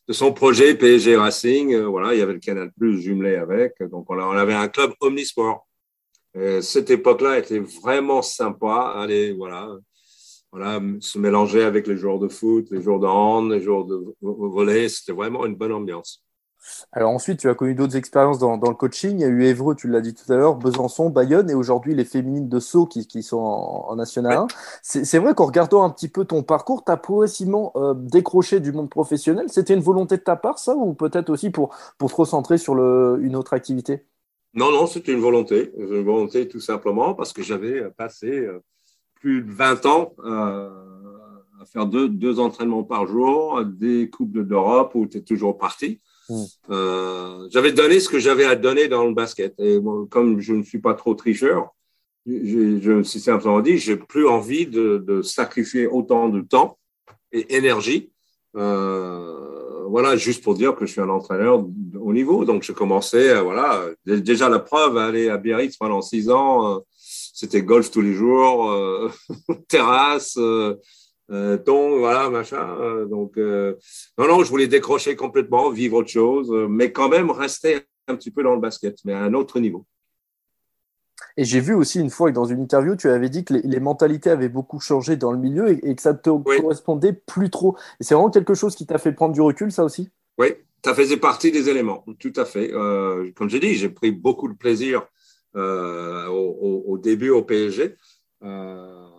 [0.07, 1.75] de son projet PSG Racing.
[1.81, 3.73] voilà, il y avait le Canal Plus jumelé avec.
[3.91, 5.67] Donc, on, on avait un club omnisport.
[6.61, 8.93] Cette époque-là était vraiment sympa.
[8.95, 9.69] Allez, voilà,
[10.51, 14.15] voilà, se mélanger avec les joueurs de foot, les joueurs de hand, les joueurs de
[14.21, 14.89] volley.
[14.89, 16.23] C'était vraiment une bonne ambiance.
[16.91, 19.17] Alors ensuite, tu as connu d'autres expériences dans, le coaching.
[19.17, 21.95] Il y a eu Évreux, tu l'as dit tout à l'heure, Besançon, Bayonne et aujourd'hui
[21.95, 24.47] les féminines de Sceaux qui, sont en, National 1.
[24.81, 28.71] C'est vrai qu'en regardant un petit peu ton parcours, tu as progressivement euh, décroché du
[28.71, 29.45] monde professionnel.
[29.49, 32.75] C'était une volonté de ta part, ça, ou peut-être aussi pour, pour te recentrer sur
[32.75, 34.05] une autre activité?
[34.53, 35.71] Non, non, c'était une volonté.
[35.77, 38.59] Une volonté tout simplement parce que j'avais passé euh,
[39.15, 40.13] plus de 20 ans.
[40.25, 40.69] Euh,
[41.61, 45.99] à faire deux, deux entraînements par jour, des Coupes d'Europe où tu es toujours parti.
[46.29, 46.43] Mm.
[46.69, 49.59] Euh, j'avais donné ce que j'avais à donner dans le basket.
[49.59, 51.75] Et comme je ne suis pas trop tricheur,
[52.25, 56.77] je, je me suis simplement dit, j'ai plus envie de, de, sacrifier autant de temps
[57.31, 58.11] et énergie.
[58.55, 61.65] Euh, voilà, juste pour dire que je suis un entraîneur
[61.99, 62.45] au niveau.
[62.45, 66.79] Donc, je commençais, voilà, déjà la preuve, aller à Biarritz pendant six ans, euh,
[67.39, 69.09] c'était golf tous les jours, euh,
[69.67, 70.75] terrasse, euh,
[71.31, 72.75] euh, ton, voilà, machin.
[72.79, 73.75] Euh, donc, euh,
[74.17, 78.31] non, non, je voulais décrocher complètement, vivre autre chose, mais quand même rester un petit
[78.31, 79.85] peu dans le basket, mais à un autre niveau.
[81.39, 83.79] Et j'ai vu aussi une fois que dans une interview, tu avais dit que les,
[83.79, 87.77] mentalités avaient beaucoup changé dans le milieu et, que ça te correspondait plus trop.
[87.99, 90.09] Et c'est vraiment quelque chose qui t'a fait prendre du recul, ça aussi?
[90.37, 90.47] Oui,
[90.83, 92.71] ça faisait partie des éléments, tout à fait.
[93.35, 95.07] comme j'ai dit, j'ai pris beaucoup de plaisir
[95.55, 97.95] au, au, début au PSG.
[98.43, 99.09] Euh,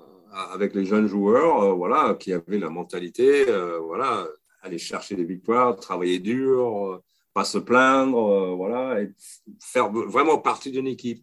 [0.52, 4.26] avec les jeunes joueurs, euh, voilà, qui avaient la mentalité, euh, voilà,
[4.62, 7.02] aller chercher des victoires, travailler dur, euh,
[7.34, 9.10] pas se plaindre, voilà, et
[9.60, 11.22] faire vraiment partie d'une équipe.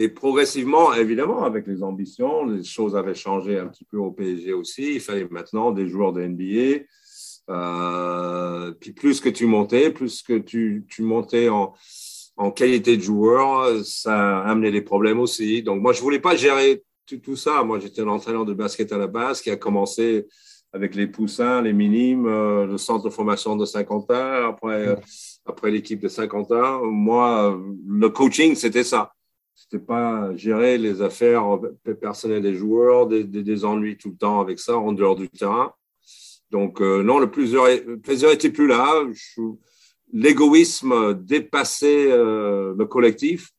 [0.00, 4.52] Et progressivement, évidemment, avec les ambitions, les choses avaient changé un petit peu au PSG
[4.52, 4.94] aussi.
[4.94, 6.84] Il fallait maintenant des joueurs de NBA.
[7.50, 11.74] Euh, puis plus que tu montais, plus que tu, tu montais en,
[12.36, 15.64] en qualité de joueur, ça amenait des problèmes aussi.
[15.64, 17.64] Donc moi, je voulais pas gérer tout, ça.
[17.64, 20.28] Moi, j'étais un entraîneur de basket à la base qui a commencé
[20.72, 24.96] avec les poussins, les minimes, euh, le centre de formation de Saint-Quentin, après, euh,
[25.44, 26.82] après l'équipe de Saint-Quentin.
[26.84, 29.12] Moi, le coaching, c'était ça.
[29.70, 31.44] C'était pas gérer les affaires
[32.00, 35.72] personnelles des joueurs, des, des, ennuis tout le temps avec ça en dehors du terrain.
[36.50, 39.04] Donc, euh, non, le plaisir, le plaisir plus là.
[40.12, 43.50] L'égoïsme dépassait le collectif.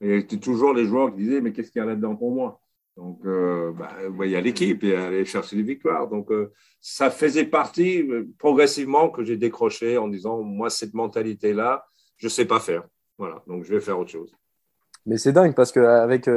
[0.00, 2.60] Et c'était toujours les joueurs qui disaient, mais qu'est-ce qu'il y a là-dedans pour moi?
[2.96, 3.90] Donc, euh, bah,
[4.24, 6.08] il y a l'équipe et aller chercher des victoires.
[6.08, 11.86] Donc, euh, ça faisait partie euh, progressivement que j'ai décroché en disant, moi, cette mentalité-là,
[12.16, 12.84] je ne sais pas faire.
[13.16, 14.34] Voilà, donc je vais faire autre chose.
[15.06, 16.30] Mais c'est dingue parce qu'avec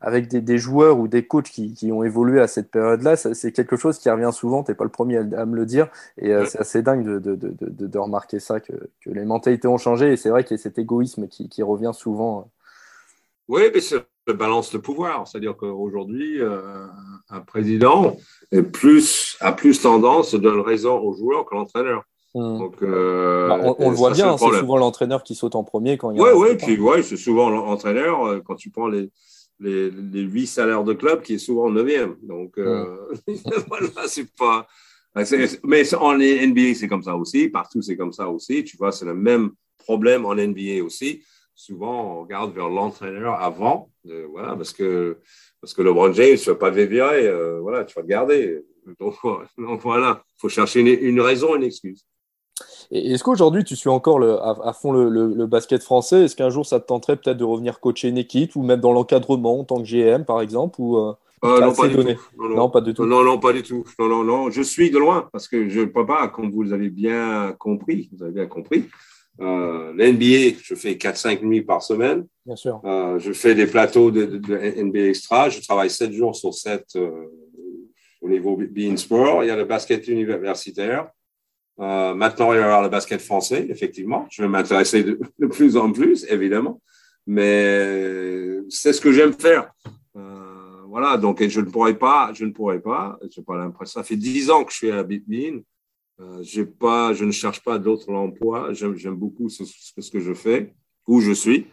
[0.00, 3.76] avec des, joueurs ou des coachs qui, qui ont évolué à cette période-là, c'est quelque
[3.76, 4.62] chose qui revient souvent.
[4.62, 5.88] Tu n'es pas le premier à, me le dire.
[6.18, 9.78] Et c'est assez dingue de, de, de, de, remarquer ça, que, que, les mentalités ont
[9.78, 10.12] changé.
[10.12, 12.50] Et c'est vrai qu'il y a cet égoïsme qui, qui revient souvent.
[13.48, 15.26] Oui, mais c'est balance le pouvoir.
[15.26, 16.86] C'est-à-dire qu'aujourd'hui, euh,
[17.28, 18.16] un président
[18.52, 22.04] est plus, a plus tendance de donner raison aux joueurs que l'entraîneur.
[22.34, 22.58] Hmm.
[22.58, 26.12] Donc, euh, bah, on, le voit bien, c'est souvent l'entraîneur qui saute en premier quand
[26.12, 26.22] il y a.
[26.22, 29.10] Oui, oui, puis ouais, c'est souvent l'entraîneur euh, quand tu prends les,
[29.58, 32.16] les, les 8 salaires de club qui est souvent 9e.
[32.22, 32.84] Donc, hmm.
[33.68, 34.66] voilà, c'est pas.
[35.64, 37.48] Mais en NBA, c'est comme ça aussi.
[37.48, 38.62] Partout, c'est comme ça aussi.
[38.62, 41.22] Tu vois, c'est le même problème en NBA aussi
[41.60, 45.18] souvent on regarde vers l'entraîneur avant, euh, voilà, parce que
[45.60, 48.64] parce que LeBron James, tu vas pas le virer, euh, voilà, tu vas le garder.
[48.98, 49.14] Donc,
[49.82, 52.06] voilà, il faut chercher une, raison, une excuse.
[52.90, 56.24] Est-ce qu'aujourd'hui tu suis encore le, à, fond le, basket français?
[56.24, 58.92] Est-ce qu'un jour ça te tenterait peut-être de revenir coacher une équipe ou même dans
[58.92, 62.16] l'encadrement en tant que GM par exemple ou, euh, non, pas du tout.
[62.38, 63.06] Non, pas du tout.
[63.06, 63.84] Non, non, pas du tout.
[63.98, 64.50] Non, non, non.
[64.50, 68.10] Je suis de loin parce que je ne peux pas, comme vous l'avez bien compris,
[68.12, 68.84] vous avez bien compris,
[69.40, 72.26] euh, L'NBA, je fais 4-5 nuits par semaine.
[72.44, 72.80] Bien sûr.
[72.84, 75.48] Euh, je fais des plateaux de, de, NBA Extra.
[75.48, 77.10] Je travaille 7 jours sur 7 euh,
[78.20, 79.42] au niveau Bein Sport.
[79.42, 81.08] Il y a le basket universitaire.
[81.80, 84.26] Euh, maintenant, il va y avoir le basket français, effectivement.
[84.30, 85.18] Je vais m'intéresser de,
[85.50, 86.80] plus en plus, évidemment.
[87.26, 89.72] Mais c'est ce que j'aime faire.
[90.16, 94.00] Euh, voilà, donc je ne pourrais pas, je ne pourrais pas, j'ai pas l'impression.
[94.00, 95.60] Ça fait 10 ans que je suis à Bein.
[96.20, 98.72] Euh, pas, je ne cherche pas d'autres emplois.
[98.72, 100.74] J'aime beaucoup ce, que je fais,
[101.06, 101.68] où je suis.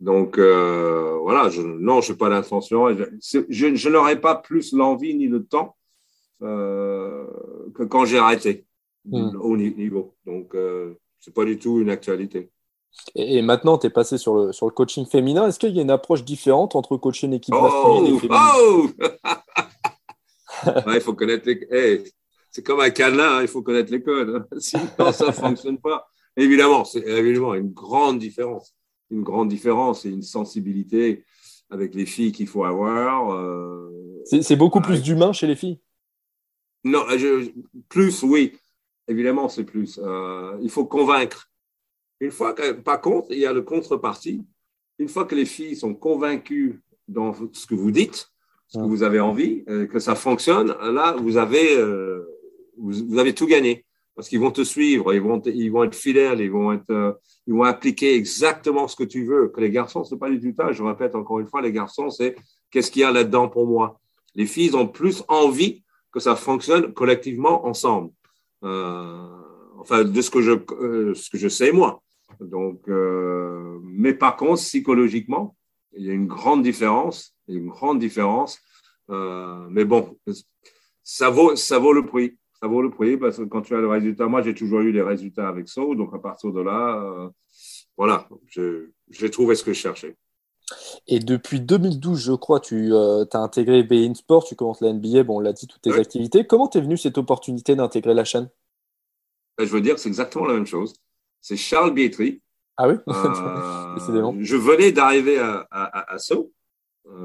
[0.00, 2.88] Donc voilà, je, non, je n'ai pas d'intention.
[2.96, 5.76] Je, je, n'aurais pas plus l'envie ni le temps
[6.40, 8.66] que quand j'ai arrêté
[9.04, 9.40] hmm.
[9.40, 10.14] au niveau.
[10.26, 12.50] Donc euh, c'est pas du tout une actualité.
[13.14, 15.46] Et, maintenant, tu es passé sur le, sur le coaching féminin.
[15.46, 18.38] Est-ce qu'il y a une approche différente entre coacher une équipe masculine et oh, féminine?
[18.58, 18.88] Oh
[20.94, 22.04] Il faut connaître les
[22.52, 24.28] c'est comme un cadenas, hein, il faut connaître les codes.
[24.28, 24.46] Hein.
[24.58, 26.06] Sinon, ça ne fonctionne pas.
[26.36, 28.74] Évidemment, c'est évidemment une grande différence.
[29.10, 31.24] Une grande différence et une sensibilité
[31.70, 33.34] avec les filles qu'il faut avoir.
[34.24, 35.80] c'est beaucoup plus d'humain chez les filles?
[36.84, 37.04] Non,
[37.88, 38.52] plus, oui.
[39.08, 40.00] Évidemment, c'est plus.
[40.60, 41.50] il faut convaincre.
[42.20, 44.44] Une fois que, par contre, il y a le contrepartie.
[44.98, 48.28] Une fois que les filles sont convaincues dans ce que vous dites,
[48.68, 51.76] ce que vous avez envie, que ça fonctionne, là, vous avez,
[52.78, 53.84] vous avez tout gagné
[54.14, 57.12] parce qu'ils vont te suivre, ils vont, ils vont être fidèles, ils vont, être, euh,
[57.46, 59.48] ils vont appliquer exactement ce que tu veux.
[59.48, 60.72] Que les garçons, c'est pas du tout ça.
[60.72, 62.36] Je répète encore une fois, les garçons, c'est
[62.70, 63.98] qu'est-ce qu'il y a là-dedans pour moi?
[64.34, 68.10] Les filles ont plus envie que ça fonctionne collectivement ensemble.
[68.64, 69.26] Euh,
[69.78, 72.02] enfin, de ce que je, euh, ce que je sais moi.
[72.40, 75.56] Donc, euh, mais par contre, psychologiquement,
[75.96, 78.60] il y a une grande différence, une grande différence.
[79.08, 80.16] Mais bon,
[81.02, 83.80] ça vaut, ça vaut le prix ça vaut le prix parce que quand tu as
[83.80, 87.28] le résultat, moi j'ai toujours eu les résultats avec ça, donc à partir de là,
[87.96, 88.28] voilà,
[89.10, 90.16] j'ai trouvé ce que je cherchais.
[91.08, 95.24] Et depuis 2012, je crois, tu euh, as intégré Bein Sport, tu commences la NBA,
[95.24, 96.46] bon, on l'a dit, toutes tes activités.
[96.46, 98.48] Comment t'es venu cette opportunité d'intégrer la chaîne?
[99.58, 100.94] Ben, Je veux dire, c'est exactement la même chose.
[101.40, 102.40] C'est Charles Bietri.
[102.76, 106.52] Ah oui euh, Je venais d'arriver à, à, Sceaux,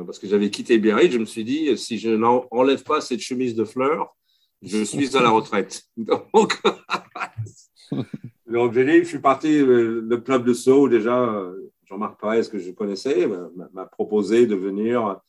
[0.06, 1.12] parce que j'avais quitté Biarritz.
[1.12, 4.16] Je me suis dit, si je n'enlève pas cette chemise de fleurs,
[4.63, 5.84] je suis à la retraite.
[5.98, 6.62] Donc,
[8.48, 12.50] donc j'ai dit, je suis parti, euh, le club de Sceaux, déjà, euh, Jean-Marc Paez,
[12.52, 13.28] que je connaissais,
[13.73, 15.19] m'a proposé de venir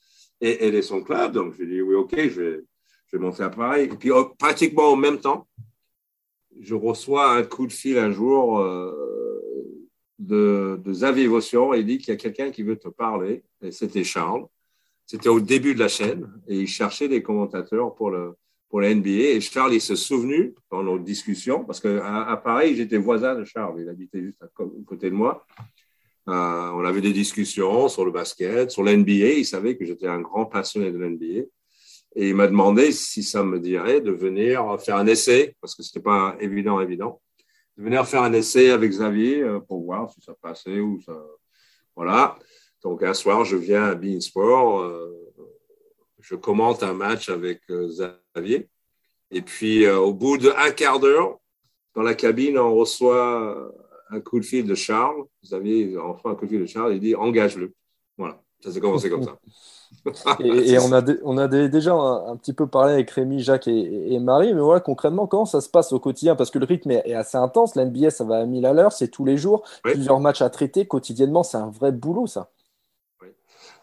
[0.41, 1.33] aider son club.
[1.33, 2.65] Donc, j'ai dit, oui, OK, je vais,
[3.07, 3.83] je vais monter à Paris.
[3.83, 5.47] Et puis, oh, pratiquement en même temps,
[6.61, 8.93] je reçois un coup de fil un jour euh,
[10.19, 11.29] de, de Xavier.
[11.77, 13.45] Il dit qu'il y a quelqu'un qui veut te parler.
[13.63, 14.47] Et c'était Charles.
[15.07, 16.29] C'était au début de la chaîne.
[16.49, 18.35] Et il cherchait des commentateurs pour le,
[18.75, 19.09] la NBA.
[19.09, 23.45] Et Charles, il s'est souvenu dans nos discussions, parce qu'à à Paris, j'étais voisin de
[23.45, 23.81] Charles.
[23.81, 24.49] Il habitait juste à
[24.85, 25.47] côté de moi.
[26.29, 29.33] Euh, on avait des discussions sur le basket, sur l'NBA.
[29.39, 31.47] Il savait que j'étais un grand passionné de l'NBA.
[32.17, 35.83] Et il m'a demandé si ça me dirait de venir faire un essai, parce que
[35.83, 37.21] c'était pas évident, évident,
[37.77, 41.17] de venir faire un essai avec Xavier euh, pour voir si ça passait ou ça.
[41.97, 42.39] Voilà.
[42.83, 44.81] Donc, un soir, je viens à Beansport.
[44.81, 45.15] Euh,
[46.21, 48.69] je commente un match avec Xavier.
[49.31, 51.39] Et puis, au bout d'un quart d'heure,
[51.95, 53.73] dans la cabine, on reçoit
[54.11, 55.25] un coup de fil de Charles.
[55.45, 56.95] Xavier reçoit un coup de fil de Charles.
[56.95, 57.75] Il dit engage-le.
[58.17, 59.39] Voilà, ça s'est commencé comme ça.
[60.41, 64.53] et, on a, on a déjà un, petit peu parlé avec Rémi, Jacques et, Marie,
[64.53, 66.37] mais voilà, concrètement, comment ça se passe au quotidien?
[66.37, 69.09] Parce que le rythme est, assez intense, l'NBA, ça va à 1000 à l'heure, c'est
[69.09, 72.51] tous les jours, plusieurs matchs à traiter quotidiennement, c'est un vrai boulot, ça.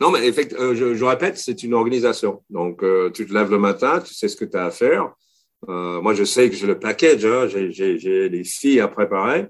[0.01, 2.43] Non, mais effectivement, euh, je, je, répète, c'est une organisation.
[2.49, 5.13] Donc, euh, tu te lèves le matin, tu sais ce que tu as à faire.
[5.69, 7.25] Euh, moi, je sais que j'ai le package.
[7.25, 9.47] Hein, j'ai les filles à préparer.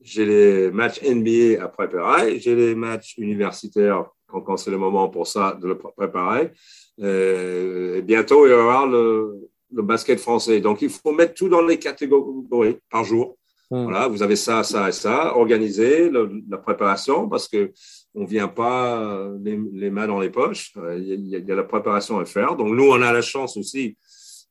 [0.00, 2.38] J'ai les matchs NBA à préparer.
[2.38, 6.52] J'ai les matchs universitaires quand, quand c'est le moment pour ça de le préparer.
[6.98, 10.60] et bientôt, il va y avoir le, le basket français.
[10.60, 13.36] Donc, il faut mettre tout dans les catégories par jour.
[13.70, 13.84] Hmm.
[13.84, 15.36] Voilà, vous avez ça, ça et ça.
[15.36, 17.72] Organiser la préparation parce que
[18.14, 20.72] on vient pas euh, les, mains dans les poches.
[20.78, 22.56] Euh, il y, a, la préparation à faire.
[22.56, 23.96] Donc nous, on a la chance aussi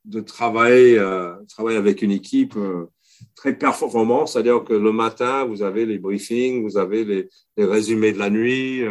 [0.06, 2.56] de travailler, euh, travailler avec une équipe
[3.36, 8.20] très performante, c'est-à-dire que le matin, vous avez les briefings, vous avez les, résumés de
[8.20, 8.84] la nuit,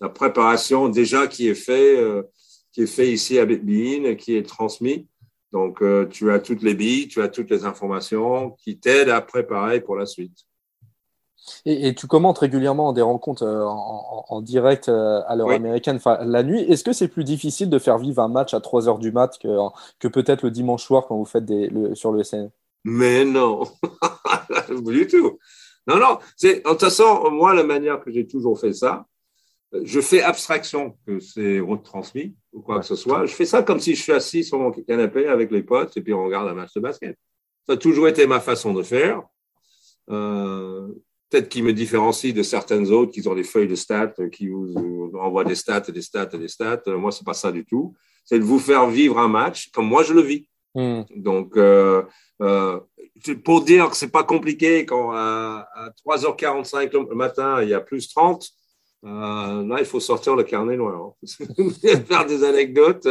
[0.00, 1.98] la préparation déjà qui est fait,
[2.72, 5.06] qui est fait ici à Bein, qui est transmis.
[5.52, 9.80] Donc, tu as toutes les billes, tu as toutes les informations qui t'aident à préparer
[9.80, 10.48] pour la suite.
[11.64, 16.60] Et, tu commentes régulièrement des rencontres euh, en, direct euh, à l'heure américaine la nuit.
[16.60, 19.38] Est-ce que c'est plus difficile de faire vivre un match à 3 heures du mat
[19.38, 19.48] que,
[19.98, 22.50] que peut-être le dimanche soir quand vous faites des, sur le SN
[22.90, 23.64] Mais non,
[24.82, 25.38] du tout.
[25.86, 26.18] Non, non.
[26.42, 29.06] De toute façon, moi, la manière que j'ai toujours fait ça,
[29.82, 33.26] je fais abstraction que c'est retransmis ou quoi que ce soit.
[33.26, 36.00] Je fais ça comme si je suis assis sur mon canapé avec les potes et
[36.00, 37.18] puis on regarde un match de basket.
[37.66, 39.22] Ça a toujours été ma façon de faire.
[40.08, 40.88] Euh,
[41.28, 45.12] peut-être qui me différencie de certaines autres qui ont des feuilles de stats, qui vous
[45.20, 46.80] envoient des stats et des stats et des stats.
[46.86, 47.94] Euh, moi, c'est pas ça du tout.
[48.24, 50.48] C'est de vous faire vivre un match comme moi je le vis.
[50.78, 51.02] Hmm.
[51.16, 52.04] Donc, euh,
[52.40, 52.78] euh,
[53.44, 55.66] pour dire que c'est pas compliqué quand à,
[56.06, 58.48] 3h45 le matin il y a plus 30,
[59.04, 59.08] euh,
[59.66, 61.14] là il faut sortir le carnet noir,
[62.06, 63.08] faire des anecdotes.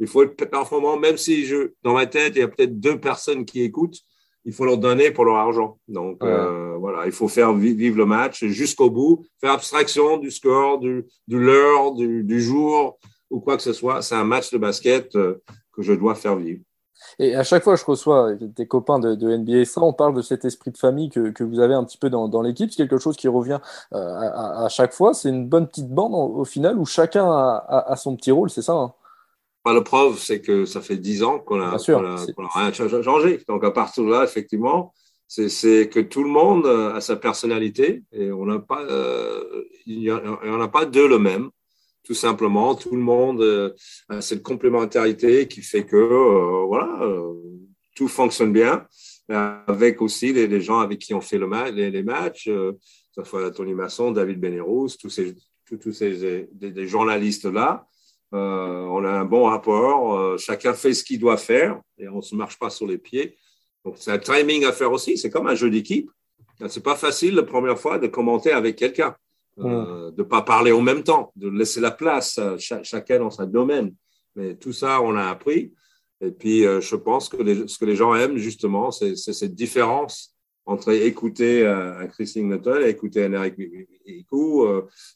[0.00, 2.98] il faut être performant, même si je, dans ma tête il y a peut-être deux
[2.98, 4.00] personnes qui écoutent
[4.44, 5.78] il faut leur donner pour leur argent.
[5.86, 11.04] Donc voilà, il faut faire vivre le match jusqu'au bout, faire abstraction du score, du,
[11.28, 12.98] du l'heure, du, du, jour
[13.30, 14.02] ou quoi que ce soit.
[14.02, 16.60] C'est un match de basket que je dois faire vivre.
[17.18, 20.22] Et à chaque fois, je reçois des copains de, de NBA Extra, on parle de
[20.22, 22.70] cet esprit de famille que, que vous avez un petit peu dans, dans l'équipe.
[22.70, 23.60] C'est quelque chose qui revient
[23.92, 25.14] euh, à, à, chaque fois.
[25.14, 28.62] C'est une bonne petite bande au final où chacun a, a, son petit rôle, c'est
[28.62, 28.92] ça hein?
[29.64, 32.60] Bah, Le preuve, c'est que ça fait dix ans qu'on a, qu a, qu a,
[32.60, 33.42] rien changé.
[33.48, 34.92] Donc à partir de là, effectivement,
[35.26, 40.10] c'est que tout le monde a sa personnalité et on n'a pas, euh, il n'y
[40.10, 41.50] en a pas deux le même
[42.04, 42.74] tout simplement.
[42.74, 43.70] Tout le monde, euh,
[44.20, 47.32] c'est une complémentarité qui fait que euh, voilà, euh,
[47.96, 48.86] tout fonctionne bien.
[49.28, 52.72] Avec aussi les, gens avec qui on fait le ma les, les, matchs, euh,
[53.56, 55.34] Tony Masson, David Benérous, tous ces,
[55.64, 57.86] tous, tous ces des, des journalistes là.
[58.32, 60.38] on a un bon rapport.
[60.38, 63.38] chacun fait ce qu'il doit faire et on ne se marche pas sur les pieds.
[63.82, 65.16] Donc c'est un timing à faire aussi.
[65.16, 66.10] C'est comme un jeu d'équipe.
[66.68, 69.16] C'est pas facile la première fois de commenter avec quelqu'un.
[69.60, 73.30] Euh, de ne pas parler en même temps, de laisser la place, ch chacun dans
[73.30, 73.94] son domaine.
[74.34, 75.72] Mais tout ça, on a appris.
[76.20, 79.54] Et puis, euh, je pense que les, ce que les gens aiment, justement, c'est cette
[79.54, 80.34] différence
[80.66, 83.54] entre écouter euh, un Chris Singleton et écouter un Eric
[84.06, 84.66] Ikou.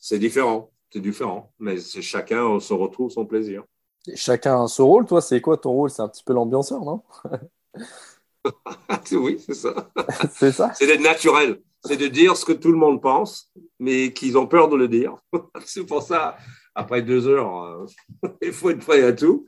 [0.00, 1.52] C'est différent, c'est différent.
[1.58, 3.64] Mais chacun on se retrouve son plaisir.
[4.06, 5.06] Et chacun a son rôle.
[5.06, 5.90] Toi, c'est quoi ton rôle?
[5.90, 7.02] C'est un petit peu l'ambianceur, non?
[9.12, 9.90] Oui, c'est ça.
[10.32, 10.72] c'est ça.
[10.74, 14.46] C'est d'être naturel c'est de dire ce que tout le monde pense, mais qu'ils ont
[14.46, 15.16] peur de le dire.
[15.64, 16.36] c'est pour ça,
[16.74, 19.46] après deux heures, euh, il faut être prêt à tout.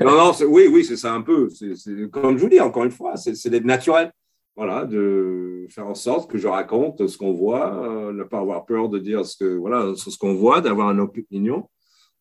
[0.00, 1.48] Non, non, oui, oui, c'est ça un peu.
[1.48, 1.74] C'est,
[2.10, 4.12] comme je vous dis, encore une fois, c'est, d'être naturel.
[4.56, 8.64] Voilà, de faire en sorte que je raconte ce qu'on voit, euh, ne pas avoir
[8.64, 11.68] peur de dire ce que voilà, ce qu'on voit, d'avoir une opinion.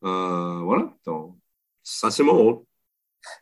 [0.04, 1.38] Euh, voilà, donc,
[1.82, 2.60] ça c'est mon rôle.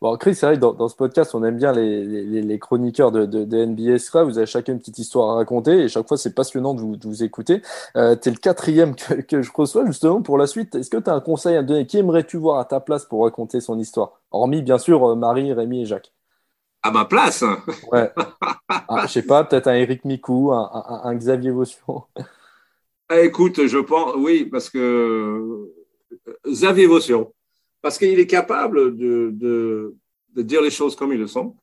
[0.02, 2.60] Bon, Chris, c'est vrai que dans, dans, ce podcast, on aime bien les, les, les
[2.60, 4.24] chroniqueurs de, de, de NBA Extra.
[4.24, 6.96] Vous avez chacun une petite histoire à raconter et chaque fois, c'est passionnant de vous,
[6.96, 7.62] de vous écouter.
[7.96, 10.76] Euh, tu es le quatrième que, que, je reçois justement pour la suite.
[10.76, 11.86] Est-ce que tu as un conseil à me donner?
[11.86, 14.22] Qui aimerais-tu voir à ta place pour raconter son histoire?
[14.32, 16.12] Hormis, bien sûr, euh, Marie, Rémi et Jacques.
[16.82, 17.44] À ma place?
[17.92, 18.12] Ouais.
[18.70, 22.04] ah, je sais pas, peut-être un Eric Micou, un, un, un Xavier Vaution.
[23.10, 25.74] Ah, écoute, je pense, oui, parce que euh,
[26.48, 27.32] Xavier Vaution
[27.84, 29.94] parce qu'il est capable de, de,
[30.34, 31.58] de, dire les choses comme ils le sont.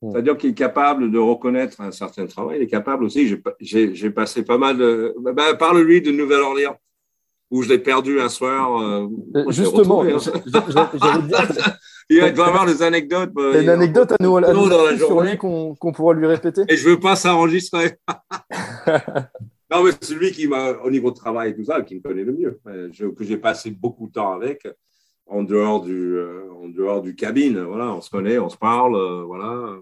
[0.00, 0.10] Hmm.
[0.10, 2.58] C'est-à-dire qu'il est capable de reconnaître un certain travail.
[2.58, 5.14] Il est capable aussi, j'ai passé pas mal de...
[5.20, 6.76] Ben, Parle-lui de Nouvelle-Orléans,
[7.50, 8.80] où je l'ai perdu un soir.
[8.80, 9.06] Euh,
[9.48, 10.14] Justement, retrouvé,
[12.08, 13.32] il doit avoir des anecdotes.
[13.36, 16.26] Euh, une anecdote à nous, à nous dans la sur lui qu'on qu pourra lui
[16.26, 16.62] répéter?
[16.70, 17.96] Et je veux pas s'enregistrer.
[19.70, 22.00] non, mais c'est lui qui m'a, au niveau de travail et tout ça, qui me
[22.00, 22.60] connaît le mieux,
[22.92, 24.66] je, que j'ai passé beaucoup de temps avec
[25.26, 27.60] en dehors du, euh, en dehors du cabine.
[27.60, 29.78] Voilà, on se connaît, on se parle, euh, voilà.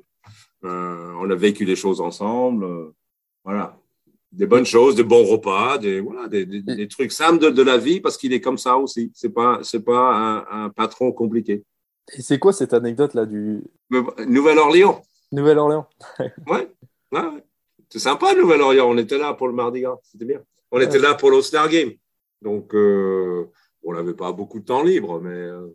[0.65, 2.67] Euh, on a vécu des choses ensemble,
[3.45, 3.79] voilà.
[4.33, 7.63] Des bonnes choses, des bons repas, des, voilà, des, des, des trucs simples de, de,
[7.63, 9.13] la vie parce qu'il est comme ça aussi.
[9.15, 11.63] C'est pas, c'est pas un, un, patron compliqué.
[12.17, 13.63] Et c'est quoi cette anecdote là du
[14.27, 15.87] Nouvelle-Orléans Nouvelle-Orléans.
[16.49, 16.69] ouais,
[17.13, 17.45] ouais.
[17.89, 18.91] C'est sympa Nouvelle-Orléans.
[18.91, 20.41] On était là pour le Mardi Gras, c'était bien.
[20.73, 21.93] On était là pour l'All-Star Game.
[22.43, 23.51] Donc, euh,
[23.85, 25.66] on n'avait pas beaucoup de temps libre, mais euh,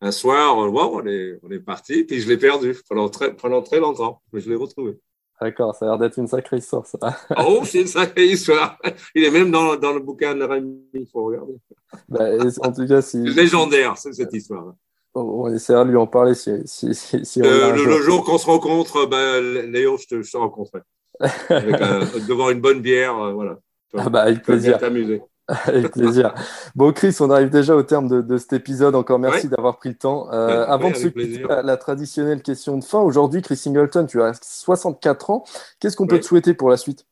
[0.00, 3.80] un soir, on est, on est parti, puis je l'ai perdu pendant très, pendant très
[3.80, 4.98] longtemps, mais je l'ai retrouvé.
[5.40, 6.98] D'accord, ça a l'air d'être une sacrée histoire, ça.
[7.46, 8.78] oh, c'est une sacrée histoire.
[9.14, 11.54] Il est même dans, dans le bouquin de Rémi, il faut regarder.
[12.08, 12.24] Bah,
[12.62, 13.18] en tout cas, si...
[13.18, 14.74] légendaire, cette histoire.
[15.14, 18.36] On essaiera de lui en parler si, si, si, si euh, le, le, jour qu'on
[18.36, 19.40] se rencontre, ben,
[19.70, 20.82] Léo, je te, je te rencontrerai.
[22.28, 23.58] devant une bonne bière, euh, voilà.
[23.96, 24.78] Ah bah, avec plaisir.
[24.78, 25.22] t'amuser.
[25.66, 26.34] Avec plaisir.
[26.74, 28.96] Bon, Chris, on arrive déjà au terme de, de cet épisode.
[28.96, 29.54] Encore merci ouais.
[29.56, 30.28] d'avoir pris le temps.
[30.32, 32.98] Euh, ouais, avant de se quitter, la, la, traditionnelle question de fin.
[32.98, 35.44] Aujourd'hui, Chris Singleton, tu as 64 ans.
[35.78, 37.06] Qu'est-ce qu'on peut te souhaiter pour la suite?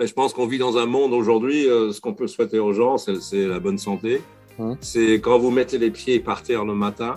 [0.00, 1.68] Je pense qu'on vit dans un monde aujourd'hui.
[1.68, 4.22] Euh, ce qu'on peut souhaiter aux gens, c'est la bonne santé.
[4.58, 4.76] Hum.
[4.80, 7.16] C'est quand vous mettez les pieds par terre le matin,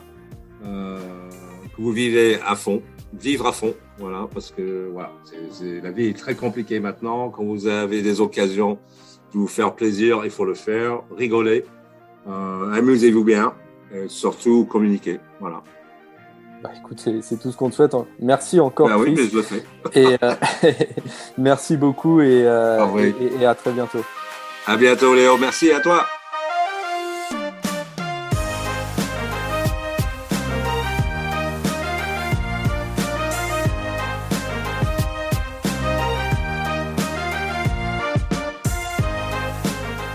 [0.65, 0.99] euh,
[1.75, 2.83] que vous vivez à fond,
[3.13, 3.73] vivre à fond.
[3.97, 7.29] Voilà, parce que voilà, c est, c est, la vie est très compliquée maintenant.
[7.29, 8.79] Quand vous avez des occasions
[9.33, 11.65] vous faire plaisir, il faut le faire, rigoler,
[12.27, 13.53] euh, amusez-vous bien,
[13.93, 15.19] et surtout communiquer.
[15.39, 15.63] Voilà.
[16.61, 17.95] Bah, écoute, c'est tout ce qu'on te souhaite.
[18.19, 18.87] Merci encore.
[18.87, 19.63] Bah oui, mais je le fais.
[19.99, 20.33] et euh,
[21.37, 23.15] merci beaucoup et, euh, ah oui.
[23.19, 24.03] et, et à très bientôt.
[24.67, 25.37] À bientôt, Léo.
[25.37, 26.05] Merci à toi.